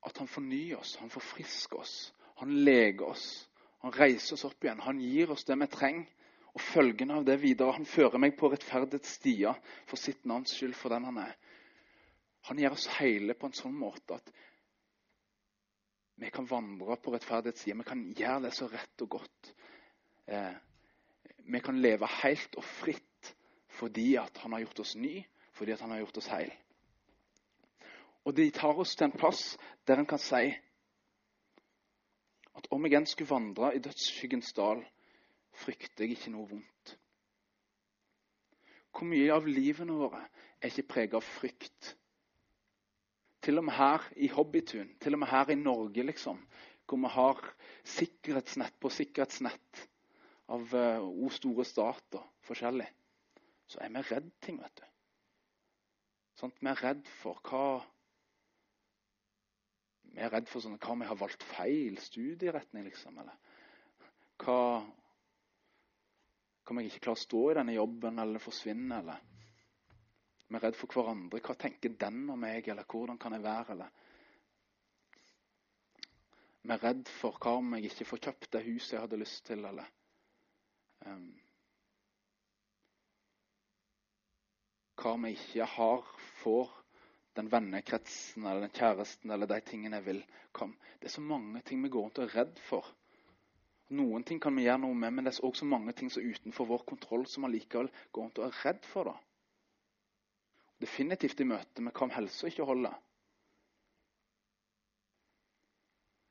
at 0.08 0.18
han 0.18 0.30
fornyer 0.32 0.80
oss, 0.80 0.96
han 1.02 1.12
forfrisker 1.12 1.82
oss, 1.82 1.96
han 2.40 2.54
leger 2.64 3.10
oss. 3.10 3.28
Han 3.80 3.94
reiser 3.94 4.36
oss 4.36 4.46
opp 4.48 4.64
igjen. 4.64 4.82
Han 4.82 5.00
gir 5.02 5.32
oss 5.32 5.46
det 5.46 5.58
vi 5.58 5.68
trenger. 5.72 6.08
Og 6.58 6.62
følgende 6.62 7.20
av 7.20 7.26
det 7.28 7.36
videre. 7.42 7.76
Han 7.76 7.86
fører 7.86 8.18
meg 8.18 8.34
på 8.38 8.50
rettferdighets 8.50 9.20
for 9.86 10.02
sitt 10.02 10.26
navns 10.26 10.56
skyld, 10.58 10.74
for 10.74 10.90
den 10.90 11.06
han 11.06 11.20
er. 11.22 11.36
Han 12.50 12.58
gjør 12.58 12.74
oss 12.74 12.88
hele 12.98 13.36
på 13.38 13.50
en 13.50 13.58
sånn 13.58 13.76
måte 13.78 14.18
at 14.18 14.32
vi 16.18 16.32
kan 16.34 16.48
vandre 16.50 16.96
på 16.98 17.14
rettferdighetssida. 17.14 17.78
Vi 17.78 17.86
kan 17.86 18.06
gjøre 18.18 18.48
det 18.48 18.54
så 18.58 18.70
rett 18.72 19.04
og 19.06 19.10
godt. 19.20 19.52
Eh, 20.26 20.56
vi 21.46 21.62
kan 21.62 21.78
leve 21.82 22.10
helt 22.24 22.58
og 22.58 22.66
fritt 22.66 23.34
fordi 23.78 24.16
at 24.18 24.40
han 24.42 24.56
har 24.56 24.64
gjort 24.64 24.80
oss 24.82 24.96
ny, 24.98 25.20
fordi 25.54 25.76
at 25.76 25.84
han 25.86 25.94
har 25.94 26.02
gjort 26.02 26.18
oss 26.18 26.32
heil. 26.34 26.50
Og 28.28 28.36
de 28.36 28.50
tar 28.52 28.76
oss 28.76 28.98
til 29.00 29.08
en 29.08 29.16
plass 29.16 29.44
der 29.88 30.02
en 30.02 30.10
kan 30.10 30.20
si 30.20 30.50
at 32.58 32.68
om 32.74 32.86
jeg 32.88 32.98
enn 32.98 33.08
skulle 33.08 33.30
vandre 33.30 33.70
i 33.76 33.82
dødsskyggens 33.86 34.50
dal, 34.58 34.82
frykter 35.62 36.04
jeg 36.04 36.18
ikke 36.18 36.34
noe 36.34 36.50
vondt. 36.50 36.96
Hvor 38.92 39.06
mye 39.08 39.30
av 39.32 39.46
livene 39.46 39.94
våre 39.94 40.24
er 40.58 40.72
ikke 40.72 40.88
preget 40.94 41.18
av 41.20 41.26
frykt? 41.26 41.94
Til 43.46 43.62
og 43.62 43.68
med 43.70 43.78
her 43.78 44.08
i 44.18 44.28
Hobbytun, 44.34 44.96
til 45.00 45.16
og 45.16 45.22
med 45.22 45.30
her 45.32 45.54
i 45.54 45.60
Norge, 45.60 46.04
liksom, 46.04 46.42
hvor 46.90 47.00
vi 47.04 47.12
har 47.14 47.44
sikkerhetsnett 47.96 48.80
på 48.82 48.90
sikkerhetsnett 48.92 49.84
av 50.52 50.74
uh, 50.74 51.30
store 51.32 51.66
stater 51.68 52.26
forskjellig, 52.48 52.88
så 53.70 53.86
er 53.86 53.94
vi 53.94 54.04
redd 54.10 54.32
ting, 54.42 54.58
vet 54.64 54.82
du. 54.82 54.88
Sånn, 56.42 56.58
vi 56.60 56.72
er 56.74 56.84
redd 56.84 57.06
for 57.22 57.40
hva 57.46 57.68
Vi 60.18 60.24
er 60.26 60.32
redd 60.34 60.48
for 60.50 60.64
sånn, 60.66 60.80
hva 60.82 60.96
om 60.96 61.04
vi 61.04 61.08
har 61.12 61.18
valgt 61.20 61.44
feil 61.46 62.00
studieretning, 62.02 62.88
liksom. 62.90 63.20
Eller 63.22 63.38
hva 64.42 64.62
Kan 66.68 66.82
jeg 66.82 66.90
ikke 66.90 67.06
klare 67.06 67.16
å 67.16 67.22
stå 67.22 67.42
i 67.48 67.54
denne 67.56 67.76
jobben, 67.78 68.18
eller 68.20 68.44
forsvinne, 68.44 68.98
eller 68.98 69.22
vi 70.48 70.58
er 70.58 70.64
redd 70.66 70.76
for 70.80 70.92
hverandre. 70.92 71.40
Hva 71.44 71.56
tenker 71.60 71.94
den 72.02 72.26
om 72.34 72.42
meg, 72.44 72.68
eller 72.68 72.88
hvordan 72.90 73.20
kan 73.22 73.38
jeg 73.38 73.46
være? 73.46 73.76
eller... 73.76 73.94
Vi 76.64 76.74
er 76.76 76.84
redd 76.84 77.14
for 77.20 77.38
hva 77.40 77.54
om 77.62 77.78
jeg 77.78 77.92
ikke 77.92 78.10
får 78.10 78.24
kjøpt 78.26 78.50
det 78.58 78.64
huset 78.66 78.98
jeg 78.98 79.06
hadde 79.06 79.22
lyst 79.22 79.46
til, 79.48 79.64
eller 79.70 79.94
um, 81.06 81.30
Hva 84.98 85.14
om 85.14 85.30
jeg 85.30 85.38
ikke 85.38 85.70
har, 85.78 86.12
får 86.42 86.77
den 87.38 87.52
vennekretsen 87.52 88.46
eller 88.46 88.66
den 88.66 88.74
kjæresten 88.76 89.32
eller 89.32 89.50
de 89.50 89.60
tingene 89.66 90.00
jeg 90.00 90.06
vil. 90.08 90.22
Kom. 90.52 90.74
Det 91.00 91.10
er 91.10 91.16
så 91.18 91.22
mange 91.22 91.62
ting 91.62 91.84
vi 91.84 91.92
går 91.94 92.08
rundt 92.08 92.22
og 92.22 92.26
er 92.26 92.36
redd 92.42 92.60
for. 92.70 92.88
Noen 93.98 94.26
ting 94.28 94.42
kan 94.44 94.56
vi 94.58 94.66
gjøre 94.66 94.82
noe 94.84 94.96
med, 94.98 95.14
men 95.16 95.28
det 95.28 95.36
er 95.36 95.46
også 95.48 95.66
mange 95.66 95.94
ting 95.96 96.10
som 96.12 96.24
er 96.24 96.36
utenfor 96.36 96.68
vår 96.68 96.84
kontroll 96.90 97.28
som 97.30 97.46
vi 97.46 97.54
likevel 97.54 97.92
går 98.12 98.26
rundt 98.26 98.42
og 98.42 98.48
er 98.50 98.64
redd 98.66 98.88
for. 98.90 99.12
da. 99.14 99.16
Definitivt 100.82 101.40
i 101.42 101.48
møte 101.48 101.82
med 101.82 101.96
hva 101.96 102.10
om 102.10 102.16
helsa 102.18 102.50
ikke 102.50 102.68
holder. 102.68 102.98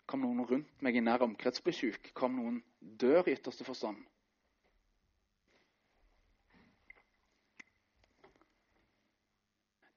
Hva 0.06 0.18
om 0.18 0.26
noen 0.26 0.44
rundt 0.50 0.84
meg 0.86 0.98
i 0.98 1.02
nær 1.02 1.24
omkrets 1.26 1.64
blir 1.64 1.74
syk? 1.74 2.12
Hva 2.12 2.28
om 2.28 2.36
noen 2.38 2.60
dør 2.80 3.26
i 3.26 3.34
ytterste 3.38 3.66
forstand? 3.66 4.04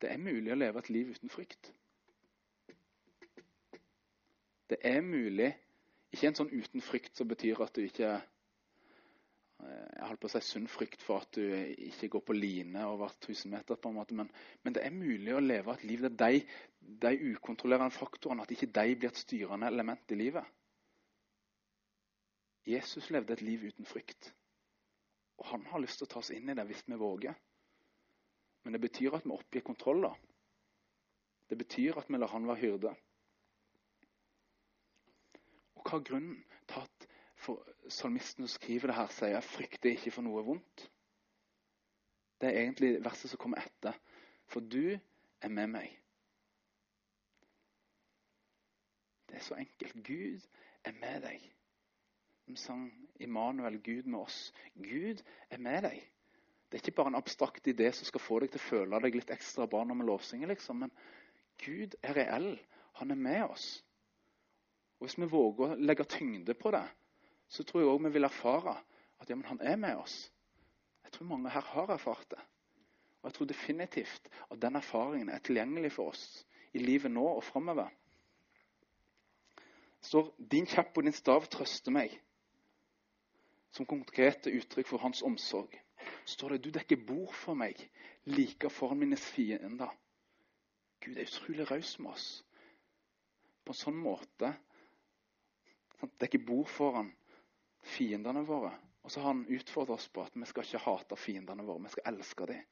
Det 0.02 0.12
er 0.12 0.22
mulig 0.22 0.54
å 0.54 0.58
leve 0.58 0.80
et 0.80 0.90
liv 0.94 1.14
uten 1.16 1.32
frykt. 1.32 1.72
Det 4.70 4.78
er 4.86 5.02
mulig, 5.02 5.50
ikke 6.14 6.30
en 6.30 6.38
sånn 6.38 6.52
uten 6.54 6.84
frykt 6.86 7.18
som 7.18 7.28
betyr 7.30 7.62
at 7.66 7.76
du 7.76 7.84
ikke 7.84 8.20
jeg 9.60 10.08
holdt 10.08 10.22
på 10.24 10.30
å 10.30 10.32
si 10.32 10.40
sunn 10.48 10.68
frykt 10.72 11.02
for 11.04 11.20
at 11.20 11.36
du 11.36 11.44
ikke 11.90 12.08
går 12.14 12.22
på 12.30 12.36
line 12.38 12.84
over 12.88 13.12
1000 13.12 13.52
meter. 13.52 13.76
på 13.76 13.90
en 13.90 13.98
måte, 13.98 14.16
men, 14.16 14.30
men, 14.64 14.74
det 14.74 14.86
er 14.86 14.96
mulig 14.96 15.34
å 15.36 15.44
leve 15.44 15.74
et 15.74 15.84
liv 15.84 16.06
der 16.06 16.16
de, 16.16 16.40
de 16.80 17.34
ukontrollerende 17.34 17.92
faktorene 17.92 18.46
at 18.46 18.54
ikke 18.56 18.72
de 18.72 18.96
blir 18.96 19.12
et 19.12 19.20
styrende 19.20 19.68
element 19.68 20.16
i 20.16 20.20
livet. 20.22 20.48
Jesus 22.70 23.10
levde 23.10 23.34
et 23.36 23.44
liv 23.44 23.68
uten 23.68 23.86
frykt. 23.86 24.32
Og 25.40 25.52
han 25.52 25.66
har 25.72 25.84
lyst 25.84 26.00
til 26.00 26.08
å 26.08 26.14
ta 26.14 26.24
oss 26.24 26.32
inn 26.36 26.52
i 26.52 26.56
det 26.56 26.68
hvis 26.70 26.86
vi 26.88 27.00
våger. 27.00 27.36
Men 28.70 28.74
det 28.78 28.82
betyr 28.86 29.16
at 29.18 29.24
vi 29.26 29.32
oppgir 29.34 29.62
kontroll. 29.66 30.04
da. 30.04 30.14
Det 31.50 31.58
betyr 31.58 31.96
at 31.98 32.10
vi 32.10 32.18
lar 32.18 32.30
han 32.30 32.44
være 32.46 32.62
hyrde. 32.62 32.90
Og 35.74 35.82
hva 35.82 35.98
er 35.98 36.04
grunnen 36.06 36.44
til 36.70 36.84
at 36.84 37.08
salmisten 37.90 38.46
som 38.46 38.52
skriver 38.54 38.92
det 38.92 38.98
her, 39.00 39.10
sier 39.16 39.34
jeg 39.34 39.48
frykter 39.48 39.90
ikke 39.90 40.14
for 40.14 40.22
noe 40.28 40.44
vondt. 40.46 40.84
Det 42.38 42.52
er 42.52 42.60
egentlig 42.60 42.92
verset 43.08 43.34
som 43.34 43.42
kommer 43.42 43.64
etter. 43.64 43.98
For 44.46 44.62
du 44.62 44.94
er 44.94 45.50
med 45.50 45.74
meg. 45.74 45.98
Det 49.34 49.42
er 49.42 49.48
så 49.50 49.58
enkelt. 49.58 49.98
Gud 50.06 50.46
er 50.86 50.94
med 51.02 51.26
deg. 51.26 51.50
Vi 52.46 52.62
sang 52.68 52.86
Immanuel, 53.18 53.82
Gud 53.82 54.06
med 54.06 54.20
oss. 54.20 54.54
Gud 54.78 55.26
er 55.50 55.58
med 55.58 55.90
deg. 55.90 56.06
Det 56.70 56.78
er 56.78 56.84
ikke 56.84 56.98
bare 57.00 57.08
en 57.14 57.18
abstrakt 57.18 57.68
idé 57.68 57.90
som 57.92 58.06
skal 58.06 58.22
få 58.22 58.40
deg 58.44 58.52
til 58.54 58.62
å 58.62 58.68
føle 58.68 59.00
deg 59.02 59.16
litt 59.18 59.32
ekstra 59.34 59.66
barn 59.68 59.90
med 59.90 60.04
vi 60.04 60.10
lovsynger, 60.12 60.52
liksom. 60.52 60.84
Men 60.86 60.92
Gud 61.64 61.96
er 62.04 62.14
reell. 62.14 62.52
Han 63.02 63.12
er 63.12 63.18
med 63.18 63.44
oss. 63.48 63.68
Og 65.00 65.08
Hvis 65.08 65.18
vi 65.18 65.30
våger 65.32 65.74
å 65.74 65.80
legge 65.80 66.06
tyngde 66.06 66.54
på 66.54 66.72
det, 66.76 66.86
så 67.50 67.64
tror 67.64 67.82
jeg 67.82 67.90
òg 67.90 68.04
vi 68.06 68.14
vil 68.14 68.28
erfare 68.28 68.76
at 69.20 69.30
ja, 69.30 69.38
han 69.50 69.62
er 69.62 69.80
med 69.82 69.98
oss. 69.98 70.30
Jeg 71.04 71.12
tror 71.16 71.32
mange 71.32 71.50
her 71.50 71.66
har 71.74 71.90
erfart 71.90 72.30
det. 72.30 72.42
Og 73.22 73.30
jeg 73.30 73.34
tror 73.34 73.50
definitivt 73.50 74.30
at 74.52 74.62
den 74.62 74.76
erfaringen 74.76 75.30
er 75.30 75.42
tilgjengelig 75.44 75.92
for 75.96 76.14
oss 76.14 76.46
i 76.74 76.84
livet 76.84 77.12
nå 77.12 77.26
og 77.26 77.44
framover. 77.44 77.90
står 80.02 80.36
'Din 80.38 80.66
kjapp 80.66 80.98
og 80.98 81.04
din 81.04 81.14
stav 81.14 81.46
trøster 81.46 81.92
meg' 81.92 82.20
som 83.72 83.86
konkrete 83.86 84.52
uttrykk 84.52 84.88
for 84.88 84.98
hans 84.98 85.22
omsorg. 85.22 85.82
Står 86.26 86.50
det 86.50 86.64
'Du 86.64 86.70
dekker 86.70 87.06
bord 87.08 87.34
for 87.34 87.54
meg, 87.54 87.90
like 88.26 88.70
foran 88.70 89.00
mine 89.00 89.18
fiender'. 89.18 89.96
Gud 91.02 91.18
er 91.18 91.22
utrolig 91.22 91.72
raus 91.72 92.00
med 92.00 92.12
oss 92.12 92.44
på 93.66 93.72
en 93.72 93.78
sånn 93.78 93.98
måte. 94.02 94.54
Han 96.00 96.12
dekker 96.20 96.46
bord 96.46 96.68
foran 96.68 97.12
fiendene 97.82 98.42
våre. 98.46 98.72
Og 99.04 99.12
så 99.12 99.22
har 99.22 99.34
han 99.34 99.46
utfordret 99.48 99.96
oss 99.96 100.08
på 100.08 100.24
at 100.24 100.36
vi 100.36 100.46
skal 100.46 100.66
ikke 100.66 100.84
hate 100.84 101.16
fiendene 101.16 101.64
våre, 101.64 101.84
vi 101.84 101.94
skal 101.94 102.14
elske 102.14 102.46
dem. 102.46 102.64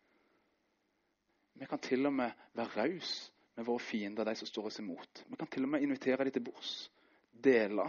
Vi 1.58 1.66
kan 1.66 1.80
til 1.80 2.06
og 2.06 2.14
med 2.14 2.32
være 2.54 2.84
raus 2.84 3.32
med 3.56 3.66
våre 3.66 3.82
fiender, 3.82 4.26
de 4.26 4.36
som 4.36 4.48
står 4.48 4.70
oss 4.70 4.80
imot. 4.80 5.24
Vi 5.28 5.40
kan 5.40 5.48
til 5.48 5.66
og 5.66 5.70
med 5.70 5.82
invitere 5.82 6.28
dem 6.28 6.36
til 6.36 6.46
bords. 6.46 6.92
Dele 7.32 7.88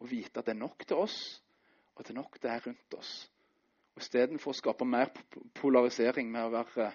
og 0.00 0.10
vite 0.10 0.40
at 0.40 0.46
det 0.46 0.54
er 0.54 0.60
nok 0.60 0.86
til 0.86 0.96
oss, 0.96 1.42
og 1.94 2.00
at 2.00 2.08
det 2.08 2.14
er 2.14 2.20
nok 2.20 2.38
det 2.42 2.50
er 2.50 2.66
rundt 2.66 2.94
oss. 2.98 3.14
Og 3.96 4.02
Istedenfor 4.04 4.52
å 4.52 4.58
skape 4.58 4.86
mer 4.86 5.10
polarisering 5.58 6.30
med 6.30 6.46
å 6.46 6.52
være 6.54 6.92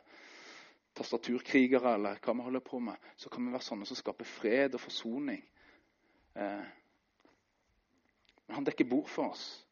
tastaturkrigere 0.96 1.98
eller 1.98 2.22
hva 2.24 2.34
vi 2.38 2.46
holder 2.48 2.64
på 2.64 2.80
med, 2.80 2.96
så 3.20 3.30
kan 3.30 3.46
vi 3.46 3.52
være 3.54 3.68
sånne 3.68 3.88
som 3.90 4.00
skaper 4.00 4.28
fred 4.30 4.78
og 4.78 4.84
forsoning 4.86 5.44
Eh, 6.36 6.66
men 8.48 8.56
han 8.56 8.66
dekker 8.68 8.90
bord 8.90 9.10
for 9.10 9.32
oss. 9.32 9.66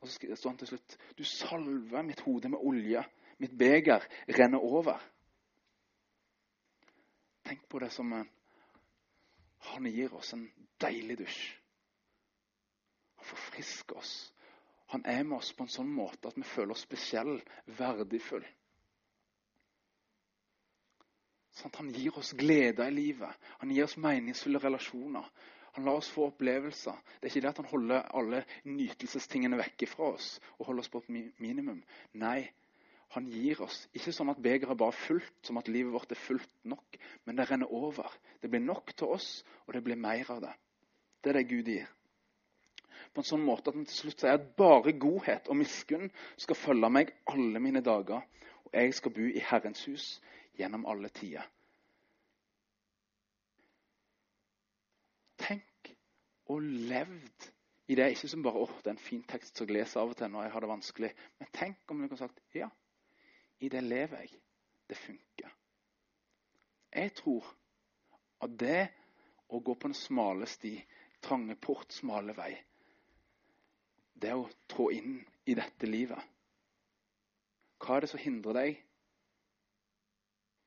Og 0.00 0.08
så 0.08 0.36
står 0.36 0.50
han 0.50 0.58
til 0.58 0.70
slutt 0.72 0.96
Du 1.18 1.24
salver 1.24 2.02
mitt 2.02 2.20
hode 2.20 2.48
med 2.48 2.58
olje. 2.62 3.04
Mitt 3.38 3.58
beger 3.58 4.06
renner 4.38 4.58
over. 4.58 4.98
Tenk 7.44 7.68
på 7.68 7.78
det 7.78 7.90
som 7.92 8.12
han 9.68 9.86
gir 9.86 10.14
oss 10.14 10.32
en 10.32 10.48
deilig 10.80 11.18
dusj. 11.18 11.44
Han 13.18 13.26
forfrisker 13.26 13.96
oss. 13.96 14.32
Han 14.94 15.04
er 15.04 15.22
med 15.22 15.38
oss 15.38 15.52
på 15.52 15.66
en 15.66 15.72
sånn 15.72 15.90
måte 15.92 16.30
at 16.30 16.38
vi 16.38 16.46
føler 16.48 16.72
oss 16.72 16.86
spesiell, 16.86 17.36
verdifull. 17.78 18.46
Sånn 21.58 21.74
han 21.76 21.90
gir 21.92 22.16
oss 22.20 22.32
glede 22.38 22.86
i 22.86 22.94
livet. 22.94 23.48
Han 23.60 23.72
gir 23.74 23.88
oss 23.88 23.98
meningsfulle 24.00 24.60
relasjoner. 24.62 25.26
Han 25.76 25.84
lar 25.84 25.98
oss 26.00 26.08
få 26.10 26.28
opplevelser. 26.30 26.96
Det 27.18 27.28
er 27.28 27.32
ikke 27.32 27.42
det 27.44 27.50
at 27.50 27.60
han 27.62 27.70
holder 27.72 28.06
alle 28.18 28.44
nytelsestingene 28.66 29.58
vekke 29.60 29.90
fra 29.90 30.12
oss 30.14 30.30
og 30.56 30.70
holder 30.70 30.86
oss 30.86 30.92
på 30.92 31.02
et 31.02 31.10
minimum. 31.42 31.82
Nei, 32.18 32.48
han 33.14 33.28
gir 33.32 33.60
oss 33.64 33.84
ikke 33.96 34.12
sånn 34.14 34.32
at 34.32 34.40
begeret 34.44 34.72
er 34.74 34.80
bare 34.80 34.96
fullt, 34.96 35.36
som 35.44 35.60
at 35.60 35.68
livet 35.72 35.94
vårt 35.94 36.12
er 36.12 36.20
fullt 36.20 36.50
nok, 36.68 36.98
men 37.24 37.38
det 37.38 37.48
renner 37.48 37.70
over. 37.74 38.10
Det 38.40 38.50
blir 38.52 38.64
nok 38.64 38.92
til 38.96 39.14
oss, 39.18 39.28
og 39.66 39.76
det 39.76 39.84
blir 39.86 40.00
mer 40.00 40.28
av 40.34 40.42
det. 40.44 40.54
Det 41.22 41.32
er 41.32 41.40
det 41.40 41.48
Gud 41.50 41.70
gir. 41.72 41.86
På 43.14 43.22
en 43.22 43.28
sånn 43.28 43.44
måte 43.44 43.70
at 43.70 43.78
han 43.78 43.86
til 43.88 44.02
slutt 44.02 44.22
sier 44.22 44.36
at 44.38 44.48
bare 44.58 44.94
godhet 45.00 45.48
og 45.48 45.58
miskunn 45.58 46.10
skal 46.36 46.58
følge 46.58 46.90
meg 46.92 47.12
alle 47.32 47.62
mine 47.62 47.82
dager, 47.84 48.24
og 48.64 48.74
jeg 48.74 48.94
skal 48.94 49.14
bo 49.16 49.28
i 49.28 49.44
Herrens 49.50 49.84
hus 49.88 50.08
gjennom 50.58 50.86
alle 50.90 51.10
tider. 51.14 51.46
Tenk 55.38 55.92
og 56.52 56.62
levd 56.62 57.48
i 57.88 57.96
det. 57.96 58.10
Ikke 58.12 58.28
som 58.28 58.42
bare 58.44 58.64
åh, 58.64 58.74
det 58.82 58.92
er 58.92 58.96
en 58.96 59.06
fin 59.08 59.22
tekst 59.28 59.56
som 59.56 59.68
jeg 59.68 59.78
leser 59.78 60.02
av 60.02 60.12
og 60.12 60.18
til 60.18 60.30
når 60.32 60.46
jeg 60.46 60.54
har 60.54 60.64
det 60.64 60.72
vanskelig. 60.72 61.12
Men 61.38 61.54
tenk 61.56 61.90
om 61.90 62.02
du 62.02 62.08
kunne 62.08 62.20
sagt 62.20 62.42
ja, 62.56 62.68
i 63.60 63.70
det 63.72 63.82
lever 63.84 64.24
jeg. 64.24 64.36
Det 64.88 64.96
funker. 64.96 65.54
Jeg 66.94 67.12
tror 67.18 67.48
at 68.44 68.54
det 68.60 68.88
å 69.52 69.60
gå 69.64 69.74
på 69.74 69.88
en 69.88 69.96
smale 69.96 70.46
sti, 70.48 70.74
trange 71.24 71.56
port, 71.60 71.92
smale 71.92 72.34
vei, 72.36 72.52
det 74.22 74.34
å 74.34 74.46
trå 74.70 74.90
inn 74.94 75.18
i 75.48 75.54
dette 75.56 75.88
livet. 75.88 76.20
Hva 77.78 77.96
er 77.96 78.04
det 78.04 78.10
som 78.12 78.22
hindrer 78.22 78.56
deg 78.58 78.78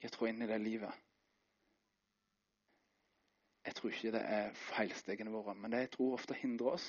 i 0.02 0.08
å 0.08 0.14
trå 0.16 0.30
inn 0.30 0.42
i 0.42 0.50
det 0.50 0.60
livet? 0.64 1.08
Jeg 3.68 3.78
tror 3.78 3.94
ikke 3.94 4.14
det 4.16 4.22
er 4.26 4.56
feilstegene 4.58 5.34
våre, 5.34 5.54
men 5.54 5.74
det 5.74 5.84
jeg 5.84 5.92
tror 5.96 6.16
ofte 6.18 6.38
hindrer 6.40 6.78
oss, 6.80 6.88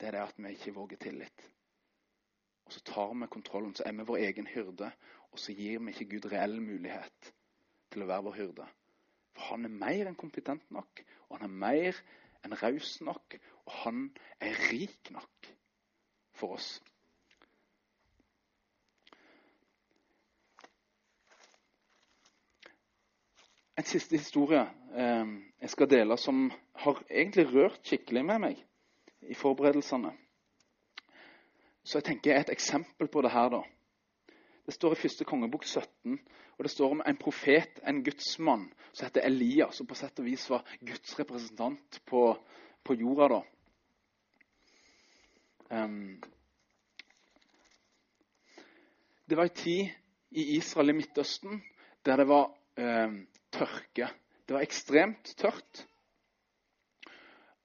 det 0.00 0.08
er 0.08 0.16
det 0.16 0.24
at 0.24 0.40
vi 0.40 0.54
ikke 0.56 0.74
våger 0.74 0.98
tillit. 1.04 1.44
Og 2.66 2.74
så 2.74 2.82
tar 2.88 3.12
vi 3.14 3.28
kontrollen, 3.30 3.74
så 3.76 3.86
er 3.86 3.94
vi 3.98 4.08
vår 4.08 4.24
egen 4.26 4.48
hyrde. 4.50 4.90
Og 5.32 5.40
så 5.40 5.54
gir 5.56 5.78
vi 5.78 5.92
ikke 5.92 6.08
Gud 6.16 6.28
reell 6.32 6.58
mulighet 6.60 7.32
til 7.92 8.04
å 8.04 8.08
være 8.10 8.26
vår 8.26 8.38
hyrde. 8.40 8.66
For 9.36 9.52
han 9.52 9.68
er 9.68 9.78
mer 9.84 10.10
enn 10.10 10.18
kompetent 10.18 10.64
nok, 10.74 11.04
og 11.28 11.38
han 11.38 11.46
er 11.46 11.58
mer 11.64 12.02
enn 12.42 12.56
raus 12.58 12.96
nok, 13.04 13.38
og 13.64 13.74
han 13.84 14.06
er 14.42 14.58
rik 14.72 15.12
nok 15.14 15.52
for 16.42 16.56
oss. 16.58 16.80
En 23.78 23.86
siste 23.88 24.18
historie 24.18 24.60
eh, 24.94 25.30
jeg 25.62 25.70
skal 25.72 25.90
dele, 25.90 26.18
som 26.18 26.50
har 26.82 26.98
egentlig 27.08 27.46
rørt 27.54 27.80
skikkelig 27.86 28.24
med 28.26 28.42
meg 28.42 28.64
i 29.30 29.38
forberedelsene. 29.38 30.10
Så 31.82 31.98
jeg 31.98 32.10
tenker 32.10 32.36
et 32.36 32.52
eksempel 32.52 33.08
på 33.10 33.22
det 33.24 33.32
her, 33.34 33.48
da. 33.54 33.62
Det 34.66 34.74
står 34.76 34.94
i 34.94 35.00
første 35.00 35.26
kongebok 35.26 35.64
17, 35.66 36.18
og 36.58 36.64
det 36.64 36.70
står 36.70 36.94
om 36.94 37.02
en 37.06 37.18
profet, 37.18 37.80
en 37.88 38.02
gudsmann, 38.04 38.68
som 38.92 39.08
heter 39.08 39.26
Elias, 39.26 39.80
som 39.80 39.88
på 39.90 39.98
sett 39.98 40.20
og 40.22 40.28
vis 40.28 40.44
var 40.50 40.62
Guds 40.78 41.16
representant 41.18 41.98
på, 42.06 42.28
på 42.84 42.98
jorda. 43.00 43.28
da. 43.34 43.42
Um, 45.72 46.20
det 49.32 49.38
var 49.38 49.48
en 49.48 49.56
tid 49.56 49.88
i 50.36 50.42
Israel 50.58 50.92
i 50.92 50.96
Midtøsten 50.98 51.62
der 52.04 52.20
det 52.20 52.26
var 52.28 52.50
eh, 52.76 53.14
tørke. 53.54 54.08
Det 54.44 54.52
var 54.52 54.64
ekstremt 54.64 55.30
tørt. 55.40 55.84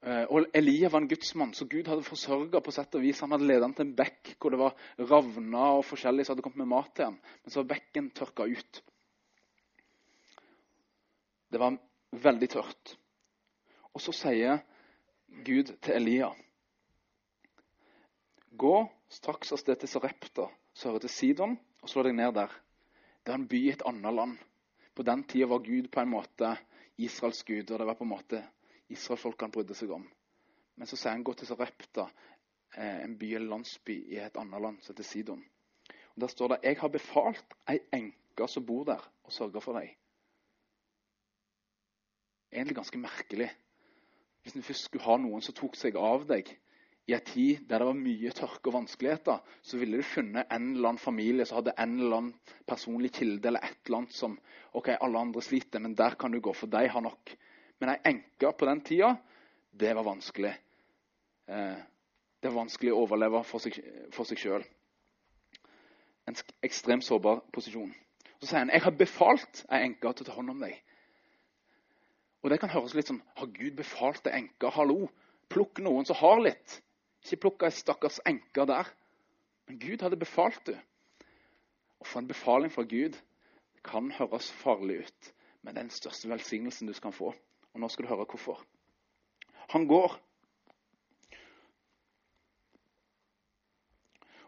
Eh, 0.08 0.23
og 0.32 0.45
Elia 0.56 0.88
var 0.93 1.01
en 1.03 1.10
gudsmann, 1.12 1.51
så 1.58 1.65
Gud 1.67 1.89
hadde 1.91 2.06
forsørga 2.08 2.62
på 2.63 2.71
sett 2.71 2.95
og 2.95 3.03
vis. 3.03 3.19
Han 3.19 3.34
hadde 3.36 3.49
ledet 3.49 3.65
ham 3.65 3.73
til 3.75 3.88
en 3.88 3.95
bekk 3.97 4.38
hvor 4.38 4.53
det 4.53 4.62
var 4.62 4.77
ravner 5.10 5.80
og 5.80 5.84
forskjellig 5.89 6.23
som 6.23 6.36
hadde 6.36 6.45
kommet 6.45 6.62
med 6.63 6.71
mat 6.71 6.93
til 6.95 7.10
ham. 7.10 7.17
Men 7.43 7.51
så 7.51 7.60
var 7.60 7.71
bekken 7.73 8.12
tørka 8.15 8.47
ut. 8.47 8.80
Det 11.51 11.60
var 11.60 11.75
veldig 12.27 12.49
tørt. 12.53 12.93
Og 13.91 14.03
så 14.06 14.15
sier 14.15 14.62
Gud 15.43 15.73
til 15.82 15.97
Elia 15.97 16.32
Gå 18.58 18.77
straks 19.12 19.51
av 19.53 19.60
sted 19.60 19.77
til 19.82 19.91
Sarepta, 19.91 20.47
søre 20.77 21.01
til 21.01 21.09
Sidon, 21.09 21.57
og 21.81 21.89
slå 21.89 22.03
deg 22.05 22.15
ned 22.17 22.35
der. 22.37 22.53
Det 23.25 23.33
er 23.33 23.39
en 23.39 23.49
by 23.49 23.59
i 23.65 23.73
et 23.73 23.85
annet 23.89 24.13
land. 24.13 24.37
På 24.95 25.05
den 25.05 25.23
tida 25.29 25.47
var 25.49 25.65
Gud 25.65 25.89
på 25.93 26.01
en 26.01 26.11
måte 26.11 26.53
Israels 26.97 27.43
gud, 27.43 27.71
og 27.71 27.79
det 27.79 27.87
var 27.87 27.97
på 27.97 28.05
en 28.05 28.13
måte 28.13 28.41
israelfolkene 28.93 29.53
brydde 29.53 29.77
seg 29.77 29.91
om. 29.93 30.05
Men 30.77 30.89
så 30.89 30.97
sier 30.97 31.15
han 31.15 31.25
gå 31.25 31.33
til 31.37 31.49
Sarepta, 31.49 32.07
eh, 32.75 33.03
en 33.03 33.17
by 33.17 33.33
eller 33.35 33.51
landsby 33.55 33.97
i 34.13 34.19
et 34.21 34.37
annet 34.37 34.61
land 34.61 34.81
som 34.81 34.93
heter 34.93 35.05
Sidon. 35.05 35.43
Og 36.15 36.21
Der 36.21 36.27
står 36.27 36.47
det 36.47 36.59
jeg 36.63 36.79
har 36.79 36.89
befalt 36.89 37.57
ei 37.69 37.79
enke 37.93 38.47
som 38.47 38.65
bor 38.65 38.85
der, 38.85 39.01
å 39.25 39.33
sørge 39.33 39.61
for 39.61 39.77
deg. 39.77 39.95
Egentlig 42.53 42.75
ganske 42.77 43.01
merkelig. 43.01 43.49
Hvis 44.41 44.53
du 44.53 44.61
først 44.61 44.87
skulle 44.87 45.05
ha 45.05 45.17
noen 45.17 45.41
som 45.41 45.53
tok 45.53 45.75
seg 45.75 45.97
av 45.97 46.25
deg 46.29 46.53
i 47.08 47.13
en 47.15 47.24
tid 47.24 47.63
der 47.70 47.80
det 47.80 47.88
var 47.88 47.96
mye 47.96 48.32
tørke 48.36 48.67
og 48.67 48.74
vanskeligheter, 48.82 49.39
så 49.63 49.78
ville 49.80 50.00
du 50.02 50.04
funnet 50.04 50.50
en 50.52 50.72
eller 50.74 50.89
annen 50.89 51.00
familie 51.00 51.46
som 51.48 51.62
hadde 51.62 51.76
en 51.80 51.93
eller 52.02 52.17
annen 52.17 52.56
personlig 52.67 53.13
kilde 53.15 53.48
eller 53.48 53.63
et 53.63 53.78
eller 53.86 54.02
annet 54.02 54.15
som 54.15 54.34
ok, 54.76 54.89
alle 55.00 55.22
andre 55.22 55.43
sliter, 55.43 55.80
men 55.80 55.96
der 55.96 56.17
kan 56.20 56.36
du 56.36 56.41
gå, 56.43 56.52
for 56.54 56.67
de 56.67 56.82
har 56.91 57.04
nok. 57.06 57.32
Men 57.80 57.93
ei 57.93 58.02
enke 58.12 58.52
på 58.52 58.67
den 58.67 58.82
tida, 58.84 59.13
det 59.72 59.93
var 59.96 60.04
vanskelig. 60.04 60.52
Eh, 61.48 61.78
det 62.41 62.52
var 62.52 62.58
vanskelig 62.65 62.91
å 62.91 63.06
overleve 63.06 63.43
for 63.48 63.63
seg, 63.63 64.41
sjøl. 64.41 64.65
En 66.28 66.36
ekstremt 66.67 67.08
sårbar 67.08 67.39
posisjon. 67.56 67.93
Så 68.41 68.50
sier 68.50 68.65
han 68.65 68.74
jeg 68.74 68.84
har 68.84 68.98
befalt 69.00 69.63
ei 69.72 69.86
enke 69.86 70.12
til 70.12 70.26
å 70.26 70.28
ta 70.28 70.36
hånd 70.36 70.52
om 70.58 70.60
deg. 70.65 70.76
Og 72.43 72.52
Det 72.52 72.60
kan 72.62 72.70
høres 72.70 72.93
litt 72.93 73.08
sånn 73.10 73.24
Har 73.39 73.48
Gud 73.50 73.74
befalt 73.80 74.28
ei 74.28 74.36
enke? 74.43 74.70
Hallo, 74.76 75.08
plukk 75.50 75.80
noen 75.84 76.06
som 76.06 76.20
har 76.20 76.43
litt. 76.43 76.82
Ikke 77.27 77.43
plukk 77.43 77.65
ei 77.67 77.75
stakkars 77.75 78.21
enke 78.25 78.63
der. 78.69 78.87
Men 79.67 79.79
Gud 79.81 80.03
hadde 80.05 80.19
befalt 80.19 80.61
det. 80.69 80.77
Å 81.99 82.07
få 82.07 82.21
en 82.21 82.29
befaling 82.29 82.71
fra 82.71 82.85
Gud 82.87 83.17
kan 83.83 84.07
høres 84.15 84.47
farlig 84.61 85.01
ut, 85.03 85.27
men 85.61 85.73
det 85.73 85.81
er 85.81 85.87
den 85.87 85.95
største 85.95 86.29
velsignelsen 86.31 86.87
du 86.87 86.93
skal 86.95 87.11
få. 87.15 87.33
Og 87.73 87.81
nå 87.81 87.89
skal 87.91 88.05
du 88.05 88.11
høre 88.11 88.27
hvorfor. 88.29 88.61
Han 89.73 89.87
går. 89.89 90.15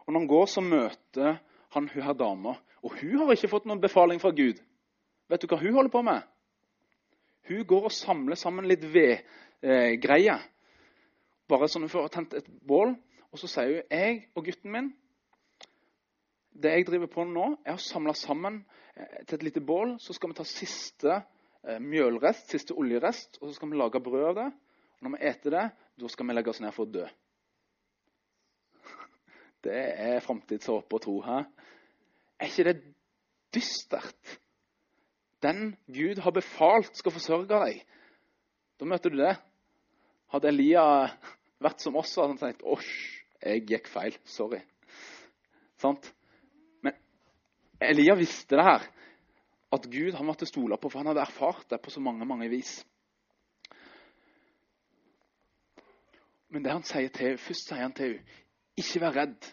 Og 0.06 0.12
når 0.12 0.20
han 0.20 0.30
går, 0.32 0.46
så 0.48 0.64
møter 0.64 1.40
han 1.76 1.88
hun 1.92 2.02
her 2.02 2.16
dama. 2.16 2.56
Og 2.80 2.96
hun 3.00 3.18
har 3.20 3.34
ikke 3.36 3.52
fått 3.52 3.68
noen 3.68 3.82
befaling 3.82 4.22
fra 4.22 4.32
Gud. 4.32 4.60
Vet 5.28 5.44
du 5.44 5.50
hva 5.50 5.60
hun 5.60 5.76
holder 5.76 5.92
på 5.92 6.02
med? 6.06 6.24
Hun 7.50 7.66
går 7.68 7.90
og 7.90 7.94
samler 7.94 8.40
sammen 8.40 8.68
litt 8.68 8.86
vedgreier. 8.88 10.40
Eh, 10.40 10.48
Bare 11.50 11.68
sånn 11.70 11.86
hun 11.86 11.92
får 11.92 12.08
tent 12.14 12.36
et 12.38 12.48
bål. 12.66 12.94
Og 13.30 13.42
så 13.42 13.50
sier 13.50 13.80
hun 13.80 13.92
jeg 13.94 14.22
og 14.34 14.46
gutten 14.46 14.72
min 14.74 14.92
Det 16.50 16.72
jeg 16.74 16.86
driver 16.86 17.10
på 17.10 17.24
nå, 17.24 17.44
er 17.64 17.76
å 17.76 17.82
samle 17.82 18.14
sammen 18.18 18.62
eh, 18.94 19.22
til 19.24 19.38
et 19.38 19.44
lite 19.48 19.62
bål. 19.64 19.96
Så 20.02 20.14
skal 20.16 20.32
vi 20.32 20.38
ta 20.40 20.46
siste 20.46 21.20
Eh, 21.60 21.76
mjølrest, 21.80 22.48
siste 22.48 22.72
oljerest, 22.72 23.36
og 23.40 23.50
så 23.50 23.58
skal 23.58 23.68
vi 23.68 23.76
lage 23.76 24.00
brød 24.00 24.28
av 24.30 24.36
det. 24.38 24.46
Og 24.96 25.04
når 25.04 25.12
vi 25.12 25.24
eter 25.28 25.54
det, 25.56 25.64
da 26.00 26.08
skal 26.08 26.28
vi 26.28 26.36
legge 26.36 26.52
oss 26.52 26.60
ned 26.64 26.72
for 26.72 26.88
å 26.88 26.92
dø. 26.94 27.08
Det 29.64 29.76
er 29.76 30.24
framtidshåp 30.24 30.96
og 30.96 31.02
tro. 31.04 31.18
Her. 31.26 31.44
Er 32.40 32.48
ikke 32.48 32.64
det 32.70 32.76
dystert? 33.52 34.38
Den 35.44 35.74
Gud 35.84 36.22
har 36.24 36.32
befalt 36.32 36.96
skal 36.96 37.12
forsørge 37.12 37.52
deg. 37.52 37.84
Da 38.80 38.88
møter 38.88 39.12
du 39.12 39.20
det. 39.20 39.34
Hadde 40.32 40.48
Elia 40.48 40.84
vært 41.60 41.84
som 41.84 41.98
oss, 42.00 42.16
han 42.20 42.38
sagt 42.40 42.64
Åsj, 42.64 42.92
jeg 43.40 43.66
gikk 43.68 43.90
feil. 43.92 44.16
Sorry. 44.28 44.60
Sant? 45.80 46.10
Men 46.84 46.96
Elia 47.80 48.16
visste 48.18 48.58
det 48.58 48.66
her 48.66 48.88
at 49.70 49.86
Gud 49.86 50.16
han 50.18 50.26
måtte 50.26 50.48
stole 50.48 50.76
på, 50.80 50.90
for 50.90 51.00
han 51.00 51.12
hadde 51.12 51.22
erfart 51.22 51.68
det 51.70 51.80
på 51.82 51.92
så 51.94 52.02
mange 52.02 52.26
mange 52.26 52.48
vis. 52.50 52.80
Men 56.50 56.64
det 56.64 56.72
han 56.74 56.86
sier 56.86 57.12
til, 57.14 57.38
først 57.38 57.70
sier 57.70 57.84
han 57.84 57.94
til 57.94 58.16
henne 58.16 58.38
ikke 58.80 59.00
vær 59.02 59.16
redd. 59.18 59.48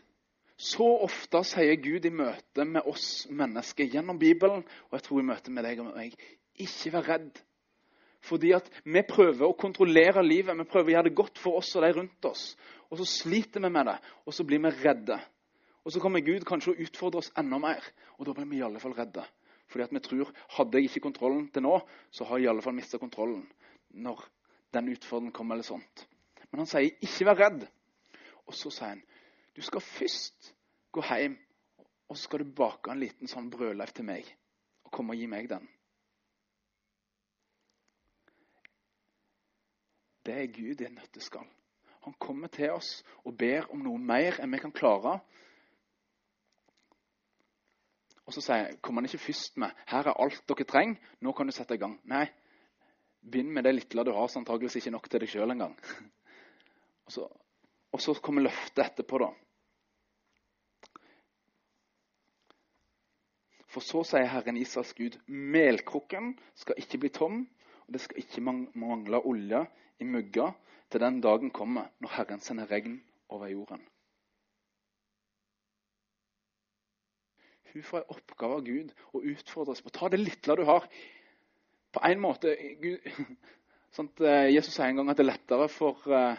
Så 0.57 0.85
ofte 1.05 1.43
sier 1.45 1.75
Gud 1.81 2.05
i 2.07 2.13
møte 2.13 2.65
med 2.65 2.87
oss 2.89 3.27
mennesker 3.29 3.89
gjennom 3.91 4.17
Bibelen, 4.17 4.63
og 4.87 4.97
jeg 4.97 5.05
tror 5.05 5.21
i 5.21 5.27
møte 5.27 5.53
med 5.53 5.67
deg 5.67 5.81
og 5.83 5.91
meg, 5.91 6.15
ikke 6.57 6.93
vær 6.95 7.09
redd. 7.11 7.41
Fordi 8.27 8.51
at 8.57 8.67
vi 8.83 9.03
prøver 9.07 9.45
å 9.47 9.55
kontrollere 9.59 10.23
livet, 10.25 10.57
vi 10.57 10.67
prøver 10.67 10.91
å 10.91 10.95
gjøre 10.95 11.09
det 11.09 11.17
godt 11.17 11.39
for 11.41 11.61
oss 11.61 11.73
og 11.77 11.85
de 11.85 11.91
rundt 11.95 12.27
oss. 12.27 12.43
Og 12.91 12.99
så 12.99 13.07
sliter 13.07 13.63
vi 13.63 13.71
med 13.71 13.87
det, 13.89 13.97
og 14.25 14.35
så 14.35 14.45
blir 14.47 14.61
vi 14.63 14.73
redde. 14.83 15.19
Og 15.85 15.93
så 15.95 16.01
kommer 16.03 16.23
Gud 16.25 16.43
kanskje 16.47 16.73
og 16.73 16.83
utfordrer 16.83 17.23
oss 17.23 17.31
enda 17.39 17.59
mer, 17.63 17.83
og 18.17 18.27
da 18.27 18.35
blir 18.35 18.49
vi 18.51 18.59
i 18.59 18.65
alle 18.67 18.81
fall 18.83 18.95
redde. 18.97 19.23
Fordi 19.71 19.85
at 19.87 19.95
vi 19.95 20.03
tror 20.03 20.31
hadde 20.57 20.79
jeg 20.79 20.89
ikke 20.89 21.05
kontrollen 21.07 21.47
til 21.51 21.63
nå, 21.63 21.79
så 22.11 22.27
har 22.27 22.39
jeg 22.39 22.47
i 22.47 22.51
alle 22.51 22.63
fall 22.63 22.75
mista 22.75 22.99
kontrollen 22.99 23.45
når 23.95 24.23
den 24.75 24.91
utfordringen 24.91 25.35
kommer. 25.35 25.55
eller 25.55 25.63
sånt. 25.63 26.07
Men 26.51 26.59
han 26.59 26.67
sier 26.67 26.91
'ikke 27.01 27.25
vær 27.25 27.39
redd'. 27.39 27.67
Og 28.47 28.53
så 28.53 28.69
sier 28.69 28.89
han 28.89 29.03
du 29.55 29.61
skal 29.61 29.81
først 29.81 30.53
gå 30.91 31.01
hjem 31.01 31.37
og 32.07 32.17
så 32.17 32.23
skal 32.23 32.39
du 32.39 32.51
bake 32.55 32.91
en 32.91 32.99
liten 32.99 33.27
sånn 33.27 33.49
brødleif 33.51 33.91
til 33.95 34.07
meg. 34.07 34.27
Og 34.87 34.91
komme 34.95 35.15
og 35.15 35.19
gi 35.19 35.27
meg 35.27 35.49
den. 35.51 35.67
Det 40.27 40.35
er 40.35 40.51
Gud 40.51 40.81
i 40.83 40.87
en 40.89 40.97
nøtteskall. 40.99 41.47
Han 42.03 42.15
kommer 42.19 42.51
til 42.51 42.73
oss 42.75 43.01
og 43.23 43.37
ber 43.39 43.69
om 43.71 43.79
noe 43.83 43.99
mer 43.99 44.41
enn 44.43 44.51
vi 44.51 44.59
kan 44.59 44.75
klare. 44.75 45.17
Og 48.27 48.35
så 48.35 48.43
sier, 48.43 48.75
kommer 48.83 49.01
han 49.01 49.07
ikke 49.07 49.23
først 49.23 49.57
med 49.57 49.71
'Her 49.87 50.11
er 50.11 50.19
alt 50.19 50.43
dere 50.47 50.67
trenger. 50.67 50.99
Nå 51.21 51.31
kan 51.31 51.47
du 51.47 51.51
sette 51.51 51.75
i 51.75 51.81
gang'. 51.83 51.99
Nei, 52.03 52.27
begynn 53.23 53.53
med 53.53 53.63
det 53.63 53.75
lille 53.75 54.03
du 54.03 54.11
har, 54.11 54.27
så 54.27 54.39
antakeligvis 54.39 54.75
ikke 54.75 54.91
nok 54.91 55.09
til 55.09 55.19
deg 55.19 55.29
sjøl 55.29 55.51
engang. 55.51 55.79
Og 57.07 57.31
og 57.91 58.01
så 58.01 58.13
kommer 58.21 58.41
løftet 58.45 58.83
etterpå, 58.83 59.17
da. 59.17 59.29
For 63.67 63.83
så 63.83 64.03
sier 64.07 64.27
Herren 64.31 64.59
Israels 64.59 64.93
Gud, 64.97 65.17
melkrukken 65.27 66.33
skal 66.55 66.79
ikke 66.81 66.99
bli 67.01 67.09
tom, 67.15 67.39
og 67.87 67.95
det 67.95 68.01
skal 68.03 68.19
ikke 68.19 68.43
mangle 68.43 69.21
olje 69.23 69.63
i 69.99 70.07
mugga 70.07 70.51
til 70.91 71.03
den 71.03 71.21
dagen 71.23 71.51
kommer 71.55 71.87
når 72.03 72.15
Herren 72.17 72.43
sender 72.43 72.67
regn 72.71 72.99
over 73.29 73.47
jorden. 73.47 73.83
Hun 77.73 77.83
får 77.83 78.01
en 78.01 78.15
oppgave 78.15 78.57
av 78.57 78.65
Gud 78.65 78.91
å 79.13 79.21
utfordres 79.31 79.83
på 79.83 79.93
ta 79.93 80.09
det 80.11 80.19
lille 80.19 80.57
du 80.57 80.63
har. 80.67 80.87
På 81.93 82.03
en 82.07 82.21
måte 82.23 82.55
Gud, 82.81 83.07
sånn 83.95 84.11
Jesus 84.51 84.73
sier 84.73 84.89
en 84.89 85.01
gang 85.01 85.11
at 85.11 85.19
det 85.19 85.27
er 85.27 85.31
lettere 85.31 85.67
for 85.71 86.03
uh, 86.11 86.35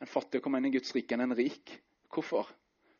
en 0.00 0.10
fattig 0.10 0.40
å 0.40 0.44
komme 0.44 0.60
inn 0.60 0.68
i 0.68 0.74
Guds 0.74 0.92
rike 0.96 1.16
enn 1.16 1.26
en 1.28 1.36
rik. 1.38 1.76
Hvorfor? 2.12 2.48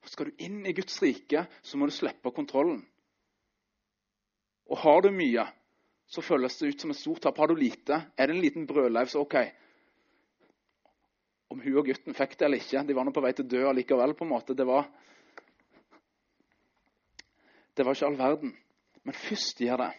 For 0.04 0.12
skal 0.12 0.30
du 0.30 0.44
inn 0.44 0.62
i 0.68 0.74
Guds 0.76 0.96
rike, 1.02 1.46
så 1.64 1.80
må 1.80 1.88
du 1.88 1.94
slippe 1.96 2.32
kontrollen. 2.36 2.82
Og 4.70 4.80
har 4.80 5.04
du 5.04 5.10
mye, 5.12 5.44
så 6.06 6.22
føles 6.22 6.56
det 6.58 6.68
ut 6.68 6.84
som 6.84 6.92
et 6.92 6.98
stort 6.98 7.22
tap. 7.24 7.38
Har 7.38 7.48
du 7.48 7.56
lite, 7.58 8.00
er 8.16 8.28
det 8.28 8.36
en 8.36 8.42
liten 8.42 8.66
brødleiv, 8.68 9.08
så 9.10 9.24
OK. 9.24 9.36
Om 11.50 11.62
hun 11.64 11.78
og 11.80 11.88
gutten 11.88 12.16
fikk 12.16 12.36
det 12.38 12.48
eller 12.48 12.60
ikke, 12.60 12.84
de 12.86 12.96
var 12.96 13.06
nå 13.06 13.14
på 13.14 13.22
vei 13.24 13.32
til 13.36 13.46
å 13.46 13.52
dø 13.54 13.62
allikevel. 13.70 14.14
på 14.14 14.26
en 14.26 14.32
måte. 14.32 14.56
Det 14.56 14.66
var, 14.66 14.88
det 17.74 17.86
var 17.86 17.96
ikke 17.96 18.10
all 18.10 18.18
verden. 18.18 18.56
Men 19.04 19.14
først 19.14 19.60
gjør 19.60 19.84
det. 19.84 19.92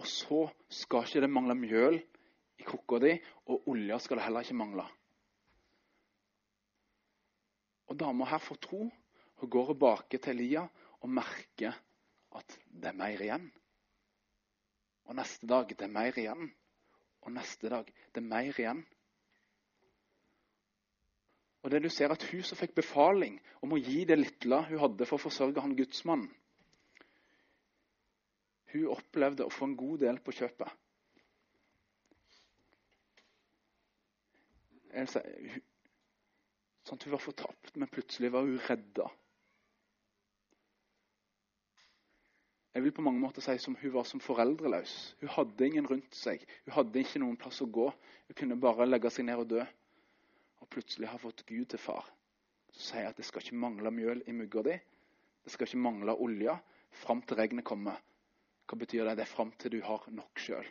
Og 0.00 0.06
så 0.10 0.42
skal 0.68 1.06
ikke 1.06 1.22
det 1.24 1.30
mangle 1.30 1.54
mjøl 1.54 2.00
i 2.58 2.66
krukka 2.66 2.98
di, 3.02 3.14
og 3.46 3.68
olje 3.70 3.98
skal 4.02 4.18
det 4.18 4.26
heller 4.26 4.44
ikke 4.44 4.58
mangle. 4.58 4.84
Og 7.88 7.98
dama 8.00 8.26
her 8.26 8.42
får 8.42 8.60
tro. 8.64 8.86
Hun 9.40 9.50
går 9.50 9.72
tilbake 9.72 10.18
til 10.18 10.34
Elia 10.34 10.64
og 11.00 11.10
merker 11.10 11.76
at 12.34 12.58
det 12.68 12.90
er 12.90 12.98
mer 12.98 13.22
igjen. 13.22 13.46
Og 15.04 15.16
neste 15.18 15.46
dag 15.46 15.68
det 15.70 15.86
er 15.86 15.92
mer 15.92 16.18
igjen. 16.18 16.50
Og 17.24 17.32
neste 17.32 17.70
dag 17.72 17.88
det 17.88 18.20
er 18.20 18.28
mer 18.28 18.60
igjen. 18.60 18.84
Og 21.64 21.72
det 21.72 21.80
du 21.82 21.88
ser 21.88 22.12
at 22.12 22.24
Hun 22.28 22.42
som 22.44 22.60
fikk 22.60 22.74
befaling 22.76 23.38
om 23.64 23.72
å 23.72 23.80
gi 23.80 24.04
det 24.04 24.18
lille 24.20 24.58
hun 24.68 24.82
hadde 24.82 25.06
for 25.08 25.16
å 25.16 25.24
forsørge 25.24 25.62
han 25.64 25.76
gudsmannen, 25.78 26.28
hun 28.74 28.90
opplevde 28.90 29.46
å 29.46 29.52
få 29.54 29.68
en 29.68 29.76
god 29.78 30.02
del 30.02 30.18
på 30.20 30.34
kjøpet. 30.34 30.80
Sånn 36.84 36.98
at 36.98 37.04
Hun 37.06 37.14
var 37.14 37.22
fortapt, 37.22 37.76
men 37.78 37.90
plutselig 37.90 38.32
var 38.34 38.44
hun 38.46 38.60
redda. 38.66 39.06
Jeg 42.74 42.82
vil 42.82 42.92
på 42.92 43.02
mange 43.06 43.20
måter 43.22 43.44
si 43.44 43.54
som 43.62 43.76
hun 43.78 43.92
var 43.94 44.06
som 44.08 44.20
foreldreløs. 44.20 44.92
Hun 45.20 45.30
hadde 45.30 45.66
ingen 45.66 45.86
rundt 45.86 46.16
seg. 46.18 46.42
Hun 46.64 46.74
hadde 46.74 47.04
ikke 47.04 47.20
noen 47.22 47.36
plass 47.38 47.62
å 47.62 47.68
gå. 47.70 47.86
Hun 48.26 48.38
kunne 48.40 48.58
bare 48.58 48.88
legge 48.88 49.12
seg 49.14 49.28
ned 49.28 49.42
og 49.44 49.52
dø. 49.52 49.62
Og 50.58 50.70
plutselig 50.74 51.06
har 51.12 51.22
fått 51.22 51.44
Gud 51.46 51.68
til 51.70 51.78
far. 51.78 52.08
Så 52.74 52.88
sier 52.88 53.04
jeg 53.04 53.14
at 53.14 53.20
det 53.20 53.28
skal 53.28 53.44
ikke 53.44 53.60
mangle 53.62 53.92
mjøl 53.94 54.24
i 54.26 54.34
mugga 54.34 54.64
di. 54.66 54.74
Det 55.44 55.54
skal 55.54 55.68
ikke 55.68 55.84
mangle 55.86 56.16
olje 56.26 56.56
fram 57.04 57.22
til 57.22 57.38
regnet 57.38 57.66
kommer. 57.68 58.00
Hva 58.66 58.80
betyr 58.80 59.06
det? 59.06 59.18
Det 59.20 59.26
er 59.28 59.34
fram 59.36 59.52
til 59.60 59.76
du 59.76 59.80
har 59.84 60.08
nok 60.10 60.42
sjøl. 60.42 60.66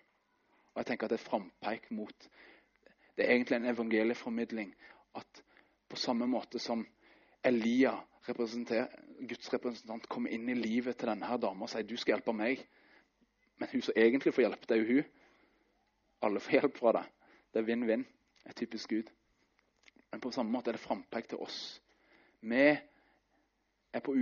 Og 0.73 0.81
jeg 0.81 0.89
tenker 0.89 1.07
at 1.07 1.15
det 1.15 1.21
er 1.21 1.29
frampeik 1.29 1.91
mot 1.95 2.29
Det 3.15 3.27
er 3.27 3.35
egentlig 3.35 3.59
en 3.61 3.69
evangelieformidling. 3.69 4.75
At 5.15 5.43
på 5.87 5.95
samme 6.01 6.27
måte 6.27 6.59
som 6.59 6.81
Elia 7.45 7.93
Guds 8.23 9.49
representant 9.51 10.07
kommer 10.07 10.31
inn 10.31 10.47
i 10.49 10.55
livet 10.55 10.97
til 10.97 11.11
denne 11.11 11.27
her 11.27 11.41
dama 11.41 11.65
og 11.65 11.71
sier 11.71 11.83
du 11.87 11.97
skal 11.99 12.15
hjelpe 12.17 12.35
meg. 12.35 12.61
Men 13.59 13.71
hun 13.73 13.83
som 13.83 13.97
egentlig 13.99 14.33
får 14.33 14.45
hjelp, 14.47 14.63
det 14.67 14.77
er 14.77 14.81
jo 14.81 14.97
hun. 14.97 15.11
Alle 16.23 16.41
får 16.43 16.57
hjelp 16.57 16.79
fra 16.79 16.93
det. 16.99 17.03
Det 17.51 17.61
er 17.61 17.67
vinn-vinn. 17.67 18.05
er 18.45 18.55
typisk 18.59 18.89
Gud. 18.89 19.11
Men 20.11 20.21
på 20.21 20.31
samme 20.31 20.51
måte 20.51 20.71
er 20.71 20.77
det 20.77 20.83
frampekt 20.83 21.31
til 21.33 21.43
oss. 21.43 21.59
Vi 22.41 22.63
er 22.63 24.01
på, 24.03 24.15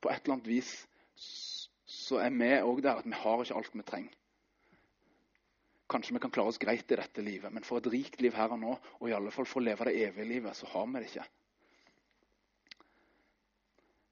på, 0.00 0.10
et 0.10 0.22
eller 0.24 0.36
annet 0.36 0.48
vis 0.50 0.72
så 1.90 2.20
er 2.22 2.32
vi 2.34 2.48
òg 2.62 2.82
der 2.82 3.00
at 3.00 3.06
vi 3.06 3.18
har 3.18 3.42
ikke 3.42 3.58
alt 3.58 3.74
vi 3.74 3.86
trenger. 3.86 4.16
Kanskje 5.90 6.14
vi 6.14 6.22
kan 6.22 6.30
klare 6.30 6.52
oss 6.52 6.60
greit 6.62 6.92
i 6.92 6.98
dette 6.98 7.22
livet, 7.22 7.50
men 7.52 7.66
for 7.66 7.80
et 7.80 7.88
rikt 7.90 8.20
liv 8.22 8.34
her 8.38 8.52
og 8.54 8.60
nå, 8.62 8.76
og 9.00 9.08
i 9.08 9.14
alle 9.14 9.32
fall 9.34 9.48
for 9.48 9.58
å 9.58 9.64
leve 9.66 9.88
det 9.88 9.96
evige 10.06 10.28
livet, 10.28 10.56
så 10.56 10.68
har 10.70 10.86
vi 10.86 11.00
det 11.00 11.08
ikke. 11.10 11.24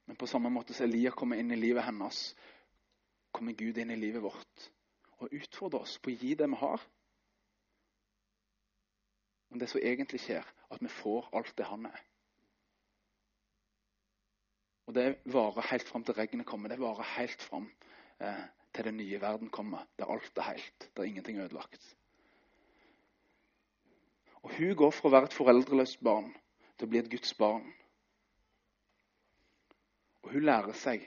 Men 0.08 0.16
på 0.16 0.26
samme 0.26 0.50
måte 0.50 0.74
som 0.74 0.88
Elia 0.88 1.12
kommer 1.12 1.36
inn 1.36 1.52
i 1.52 1.60
livet 1.60 1.84
hennes, 1.84 2.18
kommer 3.32 3.52
Gud 3.52 3.78
inn 3.78 3.92
i 3.92 4.00
livet 4.00 4.24
vårt 4.24 4.68
og 5.18 5.34
utfordrer 5.34 5.84
oss 5.84 5.98
på 6.00 6.12
å 6.12 6.16
gi 6.16 6.34
det 6.38 6.46
vi 6.48 6.58
har. 6.60 6.84
Om 9.52 9.60
det 9.60 9.68
som 9.68 9.82
egentlig 9.82 10.20
skjer, 10.22 10.46
at 10.70 10.80
vi 10.84 10.90
får 10.92 11.28
alt 11.36 11.52
det 11.58 11.66
han 11.68 11.88
er. 11.90 12.04
Og 14.88 14.94
det 14.96 15.06
varer 15.28 15.68
helt 15.74 15.88
fram 15.88 16.04
til 16.06 16.16
regnet 16.16 16.48
kommer. 16.48 16.72
Det 16.72 16.80
varer 16.80 17.10
helt 17.18 17.42
fram 17.44 17.66
eh, 18.24 18.44
til 18.72 18.88
den 18.88 18.96
nye 18.96 19.20
verden 19.20 19.50
kommer, 19.52 19.84
der 19.98 20.08
alt 20.08 20.38
er 20.40 20.52
helt, 20.54 20.90
der 20.96 21.08
ingenting 21.08 21.36
er 21.36 21.44
ødelagt. 21.50 21.96
Og 24.42 24.54
Hun 24.56 24.76
går 24.76 24.94
fra 24.94 25.10
å 25.10 25.12
være 25.12 25.28
et 25.28 25.36
foreldreløst 25.36 26.00
barn 26.04 26.30
til 26.78 26.86
å 26.86 26.92
bli 26.92 27.02
et 27.02 27.10
Guds 27.12 27.34
barn. 27.36 27.66
Og 30.24 30.34
hun 30.34 30.44
lærer 30.44 30.76
seg 30.76 31.04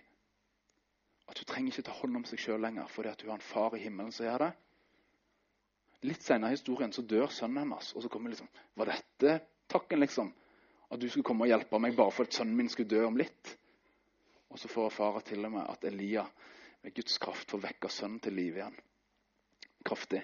at 1.31 1.39
hun 1.39 1.47
trenger 1.47 1.71
ikke 1.71 1.87
ta 1.87 1.95
hånd 1.95 2.19
om 2.19 2.27
seg 2.27 2.41
sjøl 2.43 2.61
lenger 2.63 2.91
fordi 2.91 3.13
hun 3.23 3.31
har 3.31 3.39
en 3.39 3.49
far 3.51 3.75
i 3.77 3.81
himmelen 3.83 4.11
som 4.15 4.27
gjør 4.27 4.45
det. 4.45 4.51
Litt 6.09 6.25
senere 6.25 6.51
i 6.51 6.57
historien 6.57 6.93
så 6.95 7.03
dør 7.05 7.29
sønnen 7.31 7.61
hennes, 7.61 7.91
og 7.95 8.03
så 8.03 8.09
kommer 8.09 8.33
liksom 8.33 8.49
Var 8.75 8.89
dette 8.89 9.35
takken, 9.69 10.01
liksom? 10.01 10.31
At 10.91 10.99
du 10.99 11.07
skulle 11.07 11.27
komme 11.27 11.45
og 11.45 11.51
hjelpe 11.51 11.79
meg 11.79 11.95
bare 11.95 12.11
for 12.11 12.27
at 12.27 12.35
sønnen 12.35 12.57
min 12.57 12.71
skulle 12.71 12.89
dø 12.89 13.05
om 13.05 13.19
litt? 13.19 13.53
Og 14.51 14.59
så 14.59 14.67
får 14.67 14.91
fara 14.91 15.21
til 15.23 15.45
og 15.47 15.53
med 15.53 15.69
at 15.69 15.85
Elia 15.87 16.25
med 16.81 16.95
Guds 16.97 17.17
kraft 17.21 17.53
får 17.53 17.61
vekka 17.67 17.91
sønnen 17.93 18.19
til 18.19 18.35
live 18.35 18.59
igjen. 18.59 18.79
Kraftig. 19.87 20.23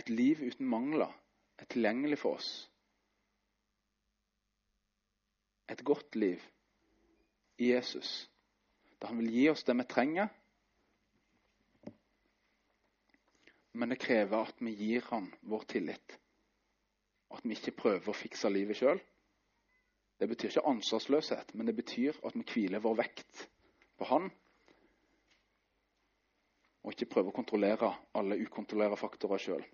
Et 0.00 0.08
liv 0.08 0.40
uten 0.46 0.70
mangler 0.70 1.12
er 1.60 1.68
tilgjengelig 1.68 2.18
for 2.18 2.38
oss. 2.40 2.50
Et 5.70 5.84
godt 5.86 6.16
liv 6.16 6.42
i 7.60 7.70
Jesus, 7.70 8.30
da 8.98 9.10
han 9.10 9.20
vil 9.20 9.30
gi 9.32 9.48
oss 9.52 9.64
det 9.68 9.76
vi 9.78 9.86
trenger. 9.88 10.32
Men 13.72 13.92
det 13.92 14.00
krever 14.02 14.48
at 14.48 14.58
vi 14.58 14.74
gir 14.74 15.06
han 15.12 15.28
vår 15.46 15.68
tillit. 15.70 16.16
At 17.30 17.44
vi 17.46 17.54
ikke 17.54 17.76
prøver 17.84 18.10
å 18.10 18.16
fikse 18.16 18.50
livet 18.50 18.80
sjøl. 18.80 18.98
Det 20.20 20.28
betyr 20.28 20.50
ikke 20.50 20.66
ansvarsløshet, 20.68 21.54
men 21.54 21.70
det 21.70 21.76
betyr 21.78 22.18
at 22.26 22.34
vi 22.36 22.44
hviler 22.44 22.82
vår 22.82 22.98
vekt 22.98 23.46
på 23.96 24.08
han. 24.10 24.26
Og 26.82 26.92
ikke 26.92 27.12
prøve 27.14 27.30
å 27.30 27.36
kontrollere 27.36 27.92
alle 28.18 28.40
ukontrollerte 28.42 28.98
faktorer 29.00 29.40
sjøl. 29.40 29.64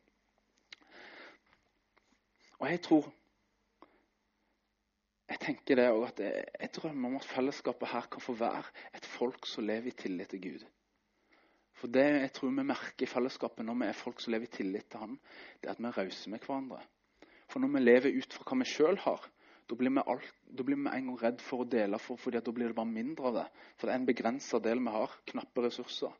Og 2.58 2.70
jeg 2.70 2.82
tror 2.84 3.12
jeg 5.26 5.40
tenker 5.42 5.78
det 5.78 5.88
òg 5.90 6.04
at 6.06 6.20
jeg, 6.22 6.42
jeg 6.60 6.72
drømmer 6.76 7.10
om 7.10 7.16
at 7.18 7.26
fellesskapet 7.26 7.90
her 7.90 8.06
kan 8.10 8.22
få 8.22 8.36
være 8.38 8.62
et 8.94 9.06
folk 9.16 9.46
som 9.50 9.66
lever 9.66 9.90
i 9.90 9.96
tillit 9.98 10.30
til 10.30 10.42
Gud. 10.44 10.66
For 11.76 11.90
det 11.92 12.04
jeg 12.06 12.32
tror 12.36 12.52
vi 12.54 12.64
merker 12.64 13.04
i 13.04 13.10
fellesskapet 13.10 13.66
når 13.66 13.80
vi 13.80 13.88
er 13.88 13.98
folk 13.98 14.22
som 14.22 14.32
lever 14.32 14.46
i 14.46 14.54
tillit 14.54 14.86
til 14.90 15.02
Han, 15.02 15.16
det 15.60 15.68
er 15.68 15.74
at 15.74 15.82
vi 15.82 15.88
er 15.90 15.98
rause 15.98 16.30
med 16.30 16.46
hverandre. 16.46 16.78
For 17.50 17.60
når 17.60 17.74
vi 17.74 17.82
lever 17.82 18.20
ut 18.20 18.36
fra 18.36 18.46
hva 18.46 18.58
vi 18.62 18.68
sjøl 18.70 19.00
har, 19.02 19.26
da 19.66 19.74
blir, 19.74 19.98
alt, 19.98 20.30
da 20.46 20.62
blir 20.62 20.78
vi 20.78 20.86
en 20.94 21.10
gang 21.10 21.18
redd 21.20 21.42
for 21.42 21.64
å 21.64 21.68
dele, 21.68 21.98
for, 21.98 22.20
fordi 22.22 22.40
da 22.46 22.54
blir 22.54 22.70
det 22.70 22.78
bare 22.78 22.90
mindre 22.92 23.30
av 23.30 23.36
det. 23.40 23.46
For 23.74 23.88
det 23.88 23.96
er 23.96 24.00
en 24.00 24.08
begrensa 24.08 24.60
del 24.62 24.82
vi 24.86 24.94
har. 24.94 25.18
Knappe 25.32 25.64
ressurser. 25.64 26.14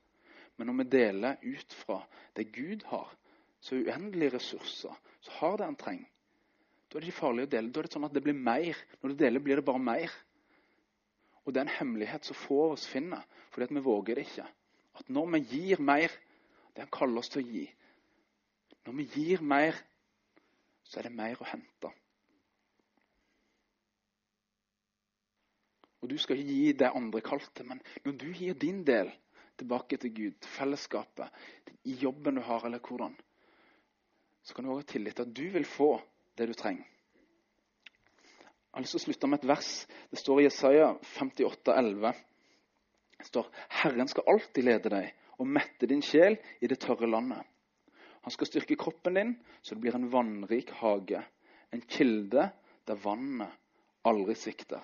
Men 0.59 0.71
når 0.71 0.81
vi 0.81 0.89
deler 0.97 1.47
ut 1.47 1.79
fra 1.85 2.01
det 2.35 2.49
Gud 2.57 2.83
har, 2.91 3.13
så 3.63 3.79
uendelige 3.79 4.35
ressurser, 4.35 4.99
så 5.23 5.39
har 5.39 5.61
det 5.61 5.69
en 5.71 5.79
treng. 5.79 6.03
Da 6.87 6.99
er 6.99 7.03
det 7.03 7.11
ikke 7.11 7.21
farlig 7.21 7.47
å 7.47 7.51
dele. 7.51 7.73
Da 7.73 7.81
er 7.81 7.89
det 7.89 7.97
sånn 7.97 8.07
at 8.07 8.15
det 8.15 8.23
blir 8.23 8.37
mer. 8.37 8.79
Når 9.01 9.13
du 9.13 9.21
deler, 9.25 9.43
blir 9.43 9.59
det 9.61 9.67
bare 9.67 9.83
mer. 9.83 10.13
Og 11.45 11.55
det 11.55 11.61
er 11.61 11.67
en 11.67 11.79
hemmelighet 11.79 12.27
som 12.27 12.39
få 12.39 12.61
oss 12.73 12.87
finner, 12.91 13.27
fordi 13.55 13.75
vi 13.75 13.83
våger 13.87 14.19
det 14.19 14.27
ikke. 14.27 14.47
At 14.99 15.11
når 15.13 15.29
vi 15.35 15.43
gir 15.51 15.83
mer, 15.83 16.15
det 16.75 16.85
han 16.85 16.93
kaller 16.93 17.23
oss 17.23 17.31
til 17.33 17.43
å 17.43 17.49
gi 17.49 17.67
Når 18.87 18.95
vi 19.01 19.05
gir 19.17 19.41
mer, 19.43 19.79
så 20.87 21.01
er 21.01 21.09
det 21.09 21.17
mer 21.19 21.41
å 21.43 21.47
hente. 21.49 21.91
Og 26.03 26.11
Du 26.13 26.19
skal 26.23 26.39
ikke 26.39 26.55
gi 26.55 26.75
det 26.79 26.93
andre 26.95 27.23
kalte, 27.25 27.65
men 27.67 27.81
når 28.05 28.19
du 28.21 28.29
gir 28.31 28.55
din 28.55 28.85
del 28.87 29.11
tilbake 29.59 29.99
til 29.99 30.13
Gud, 30.15 30.37
til 30.39 30.53
fellesskapet, 30.55 31.33
i 31.83 31.97
jobben 31.99 32.39
du 32.39 32.45
har, 32.47 32.63
eller 32.63 32.79
hvordan, 32.79 33.17
så 34.43 34.55
kan 34.55 34.65
du 34.65 34.71
også 34.71 34.85
ha 34.85 34.93
tillit 34.93 35.17
til 35.19 35.27
at 35.27 35.35
du 35.35 35.49
vil 35.57 35.67
få 35.67 35.91
det 36.37 36.47
du 36.51 36.55
trenger. 36.57 36.87
Jeg 38.77 38.79
har 38.79 38.85
lyst 38.85 38.93
til 38.93 39.01
å 39.01 39.07
slutte 39.07 39.29
med 39.33 39.41
et 39.41 39.49
vers. 39.49 39.69
Det 40.13 40.21
står 40.21 40.41
i 40.41 40.47
Jesaja 40.47 40.89
58, 41.17 41.73
11. 41.73 42.11
Det 43.17 43.29
står 43.31 43.47
Herren 43.81 44.11
skal 44.13 44.29
alltid 44.35 44.67
lede 44.69 44.93
deg 44.93 45.15
og 45.41 45.49
mette 45.49 45.89
din 45.89 46.03
sjel 46.05 46.37
i 46.61 46.69
det 46.69 46.77
tørre 46.83 47.09
landet. 47.09 47.41
Han 48.27 48.35
skal 48.35 48.51
styrke 48.51 48.77
kroppen 48.77 49.17
din 49.17 49.33
så 49.63 49.75
det 49.75 49.85
blir 49.85 49.97
en 49.97 50.11
vannrik 50.13 50.75
hage, 50.83 51.23
en 51.73 51.85
kilde 51.89 52.51
der 52.85 53.01
vannet 53.01 53.55
aldri 54.07 54.37
svikter. 54.37 54.83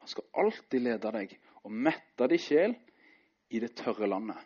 Han 0.00 0.08
skal 0.08 0.28
alltid 0.44 0.84
lede 0.84 1.12
deg 1.16 1.36
og 1.64 1.72
mette 1.72 2.28
din 2.28 2.40
sjel 2.44 2.76
i 3.50 3.60
det 3.62 3.72
tørre 3.78 4.08
landet. 4.10 4.38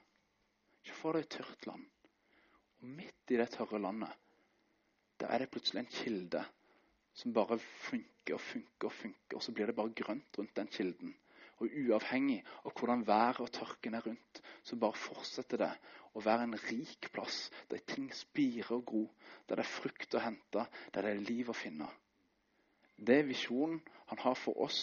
Ikke 0.85 0.99
for 0.99 1.17
deg 1.17 1.27
et 1.27 1.35
tørt 1.39 1.67
land. 1.67 1.85
Og 2.79 2.95
midt 2.95 3.33
i 3.33 3.39
det 3.41 3.51
tørre 3.55 3.81
landet, 3.81 4.13
der 5.25 5.31
er 5.33 5.39
det 5.41 5.51
plutselig 5.51 5.81
en 5.81 5.87
kilde 5.91 6.45
som 7.17 7.33
bare 7.33 7.57
funker 7.59 8.35
og 8.37 8.41
funker 8.41 8.89
og 8.91 8.93
funker. 8.93 9.37
Og 9.39 9.43
så 9.43 9.53
blir 9.53 9.67
det 9.67 9.77
bare 9.77 9.95
grønt 9.97 10.39
rundt 10.39 10.57
den 10.57 10.69
kilden. 10.69 11.15
Og 11.57 11.71
uavhengig 11.71 12.43
av 12.65 12.75
hvordan 12.77 13.07
været 13.07 13.41
og 13.41 13.53
tørken 13.53 13.95
er 13.95 14.05
rundt, 14.05 14.43
så 14.63 14.77
bare 14.77 14.99
fortsetter 14.99 15.63
det 15.63 15.71
å 16.13 16.21
være 16.21 16.45
en 16.45 16.59
rik 16.67 17.09
plass 17.15 17.47
der 17.71 17.81
ting 17.89 18.11
spirer 18.15 18.75
og 18.77 18.85
gror, 18.91 19.09
der 19.49 19.57
det 19.57 19.65
er 19.65 19.71
frukt 19.71 20.19
å 20.19 20.23
hente, 20.27 20.67
der 20.93 21.07
det 21.07 21.15
er 21.15 21.25
liv 21.31 21.49
å 21.49 21.57
finne. 21.57 21.89
Det 22.99 23.23
er 23.23 23.31
visjonen 23.31 23.81
han 24.11 24.23
har 24.27 24.37
for 24.37 24.61
oss, 24.67 24.83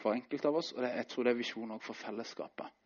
for 0.00 0.16
enkelt 0.16 0.50
av 0.50 0.56
oss, 0.56 0.72
og 0.72 0.82
jeg 0.82 1.06
tror 1.06 1.24
det 1.28 1.36
er 1.36 1.42
visjonen 1.44 1.76
òg 1.76 1.84
for 1.84 2.02
fellesskapet. 2.02 2.80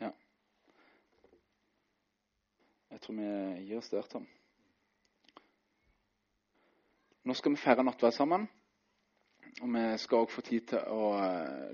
Ja. 0.00 0.12
Jeg 2.96 3.02
tror 3.04 3.16
vi 3.18 3.64
gir 3.68 3.76
oss 3.76 3.90
der, 3.92 4.06
Tom. 4.08 4.22
Nå 7.28 7.34
skal 7.36 7.52
vi 7.52 7.58
feire 7.60 7.84
nattverd 7.84 8.14
sammen. 8.16 8.46
Og 9.60 9.68
vi 9.74 9.82
skal 10.00 10.24
òg 10.24 10.32
få 10.32 10.44
tid 10.46 10.64
til 10.70 10.80
å 10.94 11.10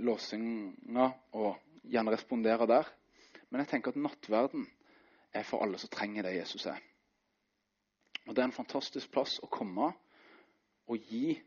låsinga 0.02 1.06
og 1.38 1.86
gjerne 1.94 2.16
respondere 2.16 2.66
der. 2.66 2.90
Men 3.52 3.62
jeg 3.62 3.70
tenker 3.70 3.94
at 3.94 4.00
nattverden 4.02 4.66
er 5.30 5.46
for 5.46 5.62
alle 5.62 5.78
som 5.78 5.92
trenger 5.94 6.26
det 6.26 6.34
Jesus 6.40 6.66
er. 6.66 6.82
Og 8.26 8.34
Det 8.34 8.42
er 8.42 8.50
en 8.50 8.58
fantastisk 8.58 9.14
plass 9.14 9.38
å 9.46 9.52
komme 9.52 9.92
og 10.90 11.06
gi 11.06 11.38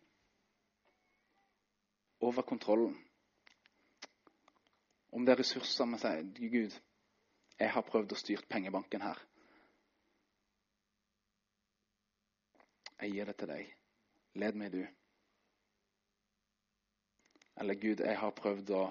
over 2.24 2.48
kontrollen. 2.48 2.96
Om 5.12 5.28
det 5.28 5.36
er 5.36 5.44
ressurser 5.44 5.92
vi 5.92 6.04
sier 6.08 6.52
Gud, 6.60 6.84
jeg 7.60 7.76
har 7.76 7.90
prøvd 7.92 8.16
å 8.16 8.24
styre 8.24 8.48
pengebanken 8.48 9.04
her. 9.04 9.20
Jeg 13.02 13.12
gir 13.12 13.28
det 13.30 13.36
til 13.40 13.52
deg. 13.52 13.74
Led 14.40 14.60
meg, 14.60 14.72
du. 14.72 14.86
Eller 17.60 17.80
Gud, 17.80 18.04
jeg 18.04 18.20
har 18.20 18.36
prøvd 18.36 18.72
å 18.76 18.86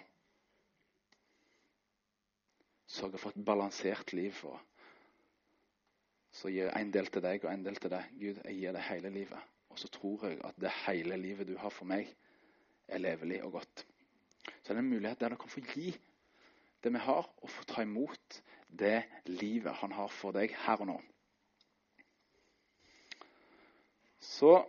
sørge 2.94 3.20
for 3.20 3.34
et 3.34 3.44
balansert 3.44 4.12
liv. 4.16 4.38
Og 4.48 4.60
så 6.34 6.52
gir 6.52 6.68
jeg 6.68 6.80
en 6.80 6.92
del 6.94 7.10
til 7.12 7.24
deg 7.24 7.44
og 7.44 7.52
en 7.52 7.66
del 7.66 7.80
til 7.80 7.92
deg. 7.92 8.12
Gud, 8.20 8.40
jeg 8.44 8.60
gir 8.60 8.76
deg 8.76 8.88
hele 8.88 9.12
livet. 9.14 9.50
Og 9.72 9.80
så 9.80 9.90
tror 9.92 10.28
jeg 10.28 10.40
at 10.46 10.60
det 10.60 10.72
hele 10.84 11.18
livet 11.18 11.48
du 11.48 11.56
har 11.58 11.72
for 11.74 11.88
meg, 11.88 12.10
er 12.88 13.00
levelig 13.00 13.40
og 13.46 13.56
godt. 13.58 13.86
Så 14.62 14.72
er 14.72 14.76
det 14.76 14.84
en 14.84 14.92
mulighet 14.92 15.20
der 15.20 15.32
du 15.32 15.40
kan 15.40 15.50
få 15.50 15.64
gi 15.72 15.94
det 16.84 16.92
vi 16.92 17.00
har, 17.00 17.28
og 17.40 17.50
få 17.50 17.64
ta 17.64 17.82
imot 17.82 18.42
det 18.68 19.04
livet 19.24 19.72
han 19.80 19.92
har 19.96 20.10
for 20.12 20.36
deg 20.36 20.52
her 20.66 20.82
og 20.84 20.90
nå. 20.90 20.96
Så 24.24 24.64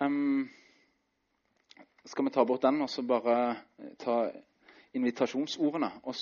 um, 0.00 0.48
skal 2.04 2.24
vi 2.24 2.30
ta 2.32 2.44
bort 2.48 2.64
den 2.64 2.80
og 2.82 2.90
så 2.90 3.02
bare 3.04 3.56
ta 4.00 4.30
invitasjonsordene. 4.96 5.90
Og 6.02 6.14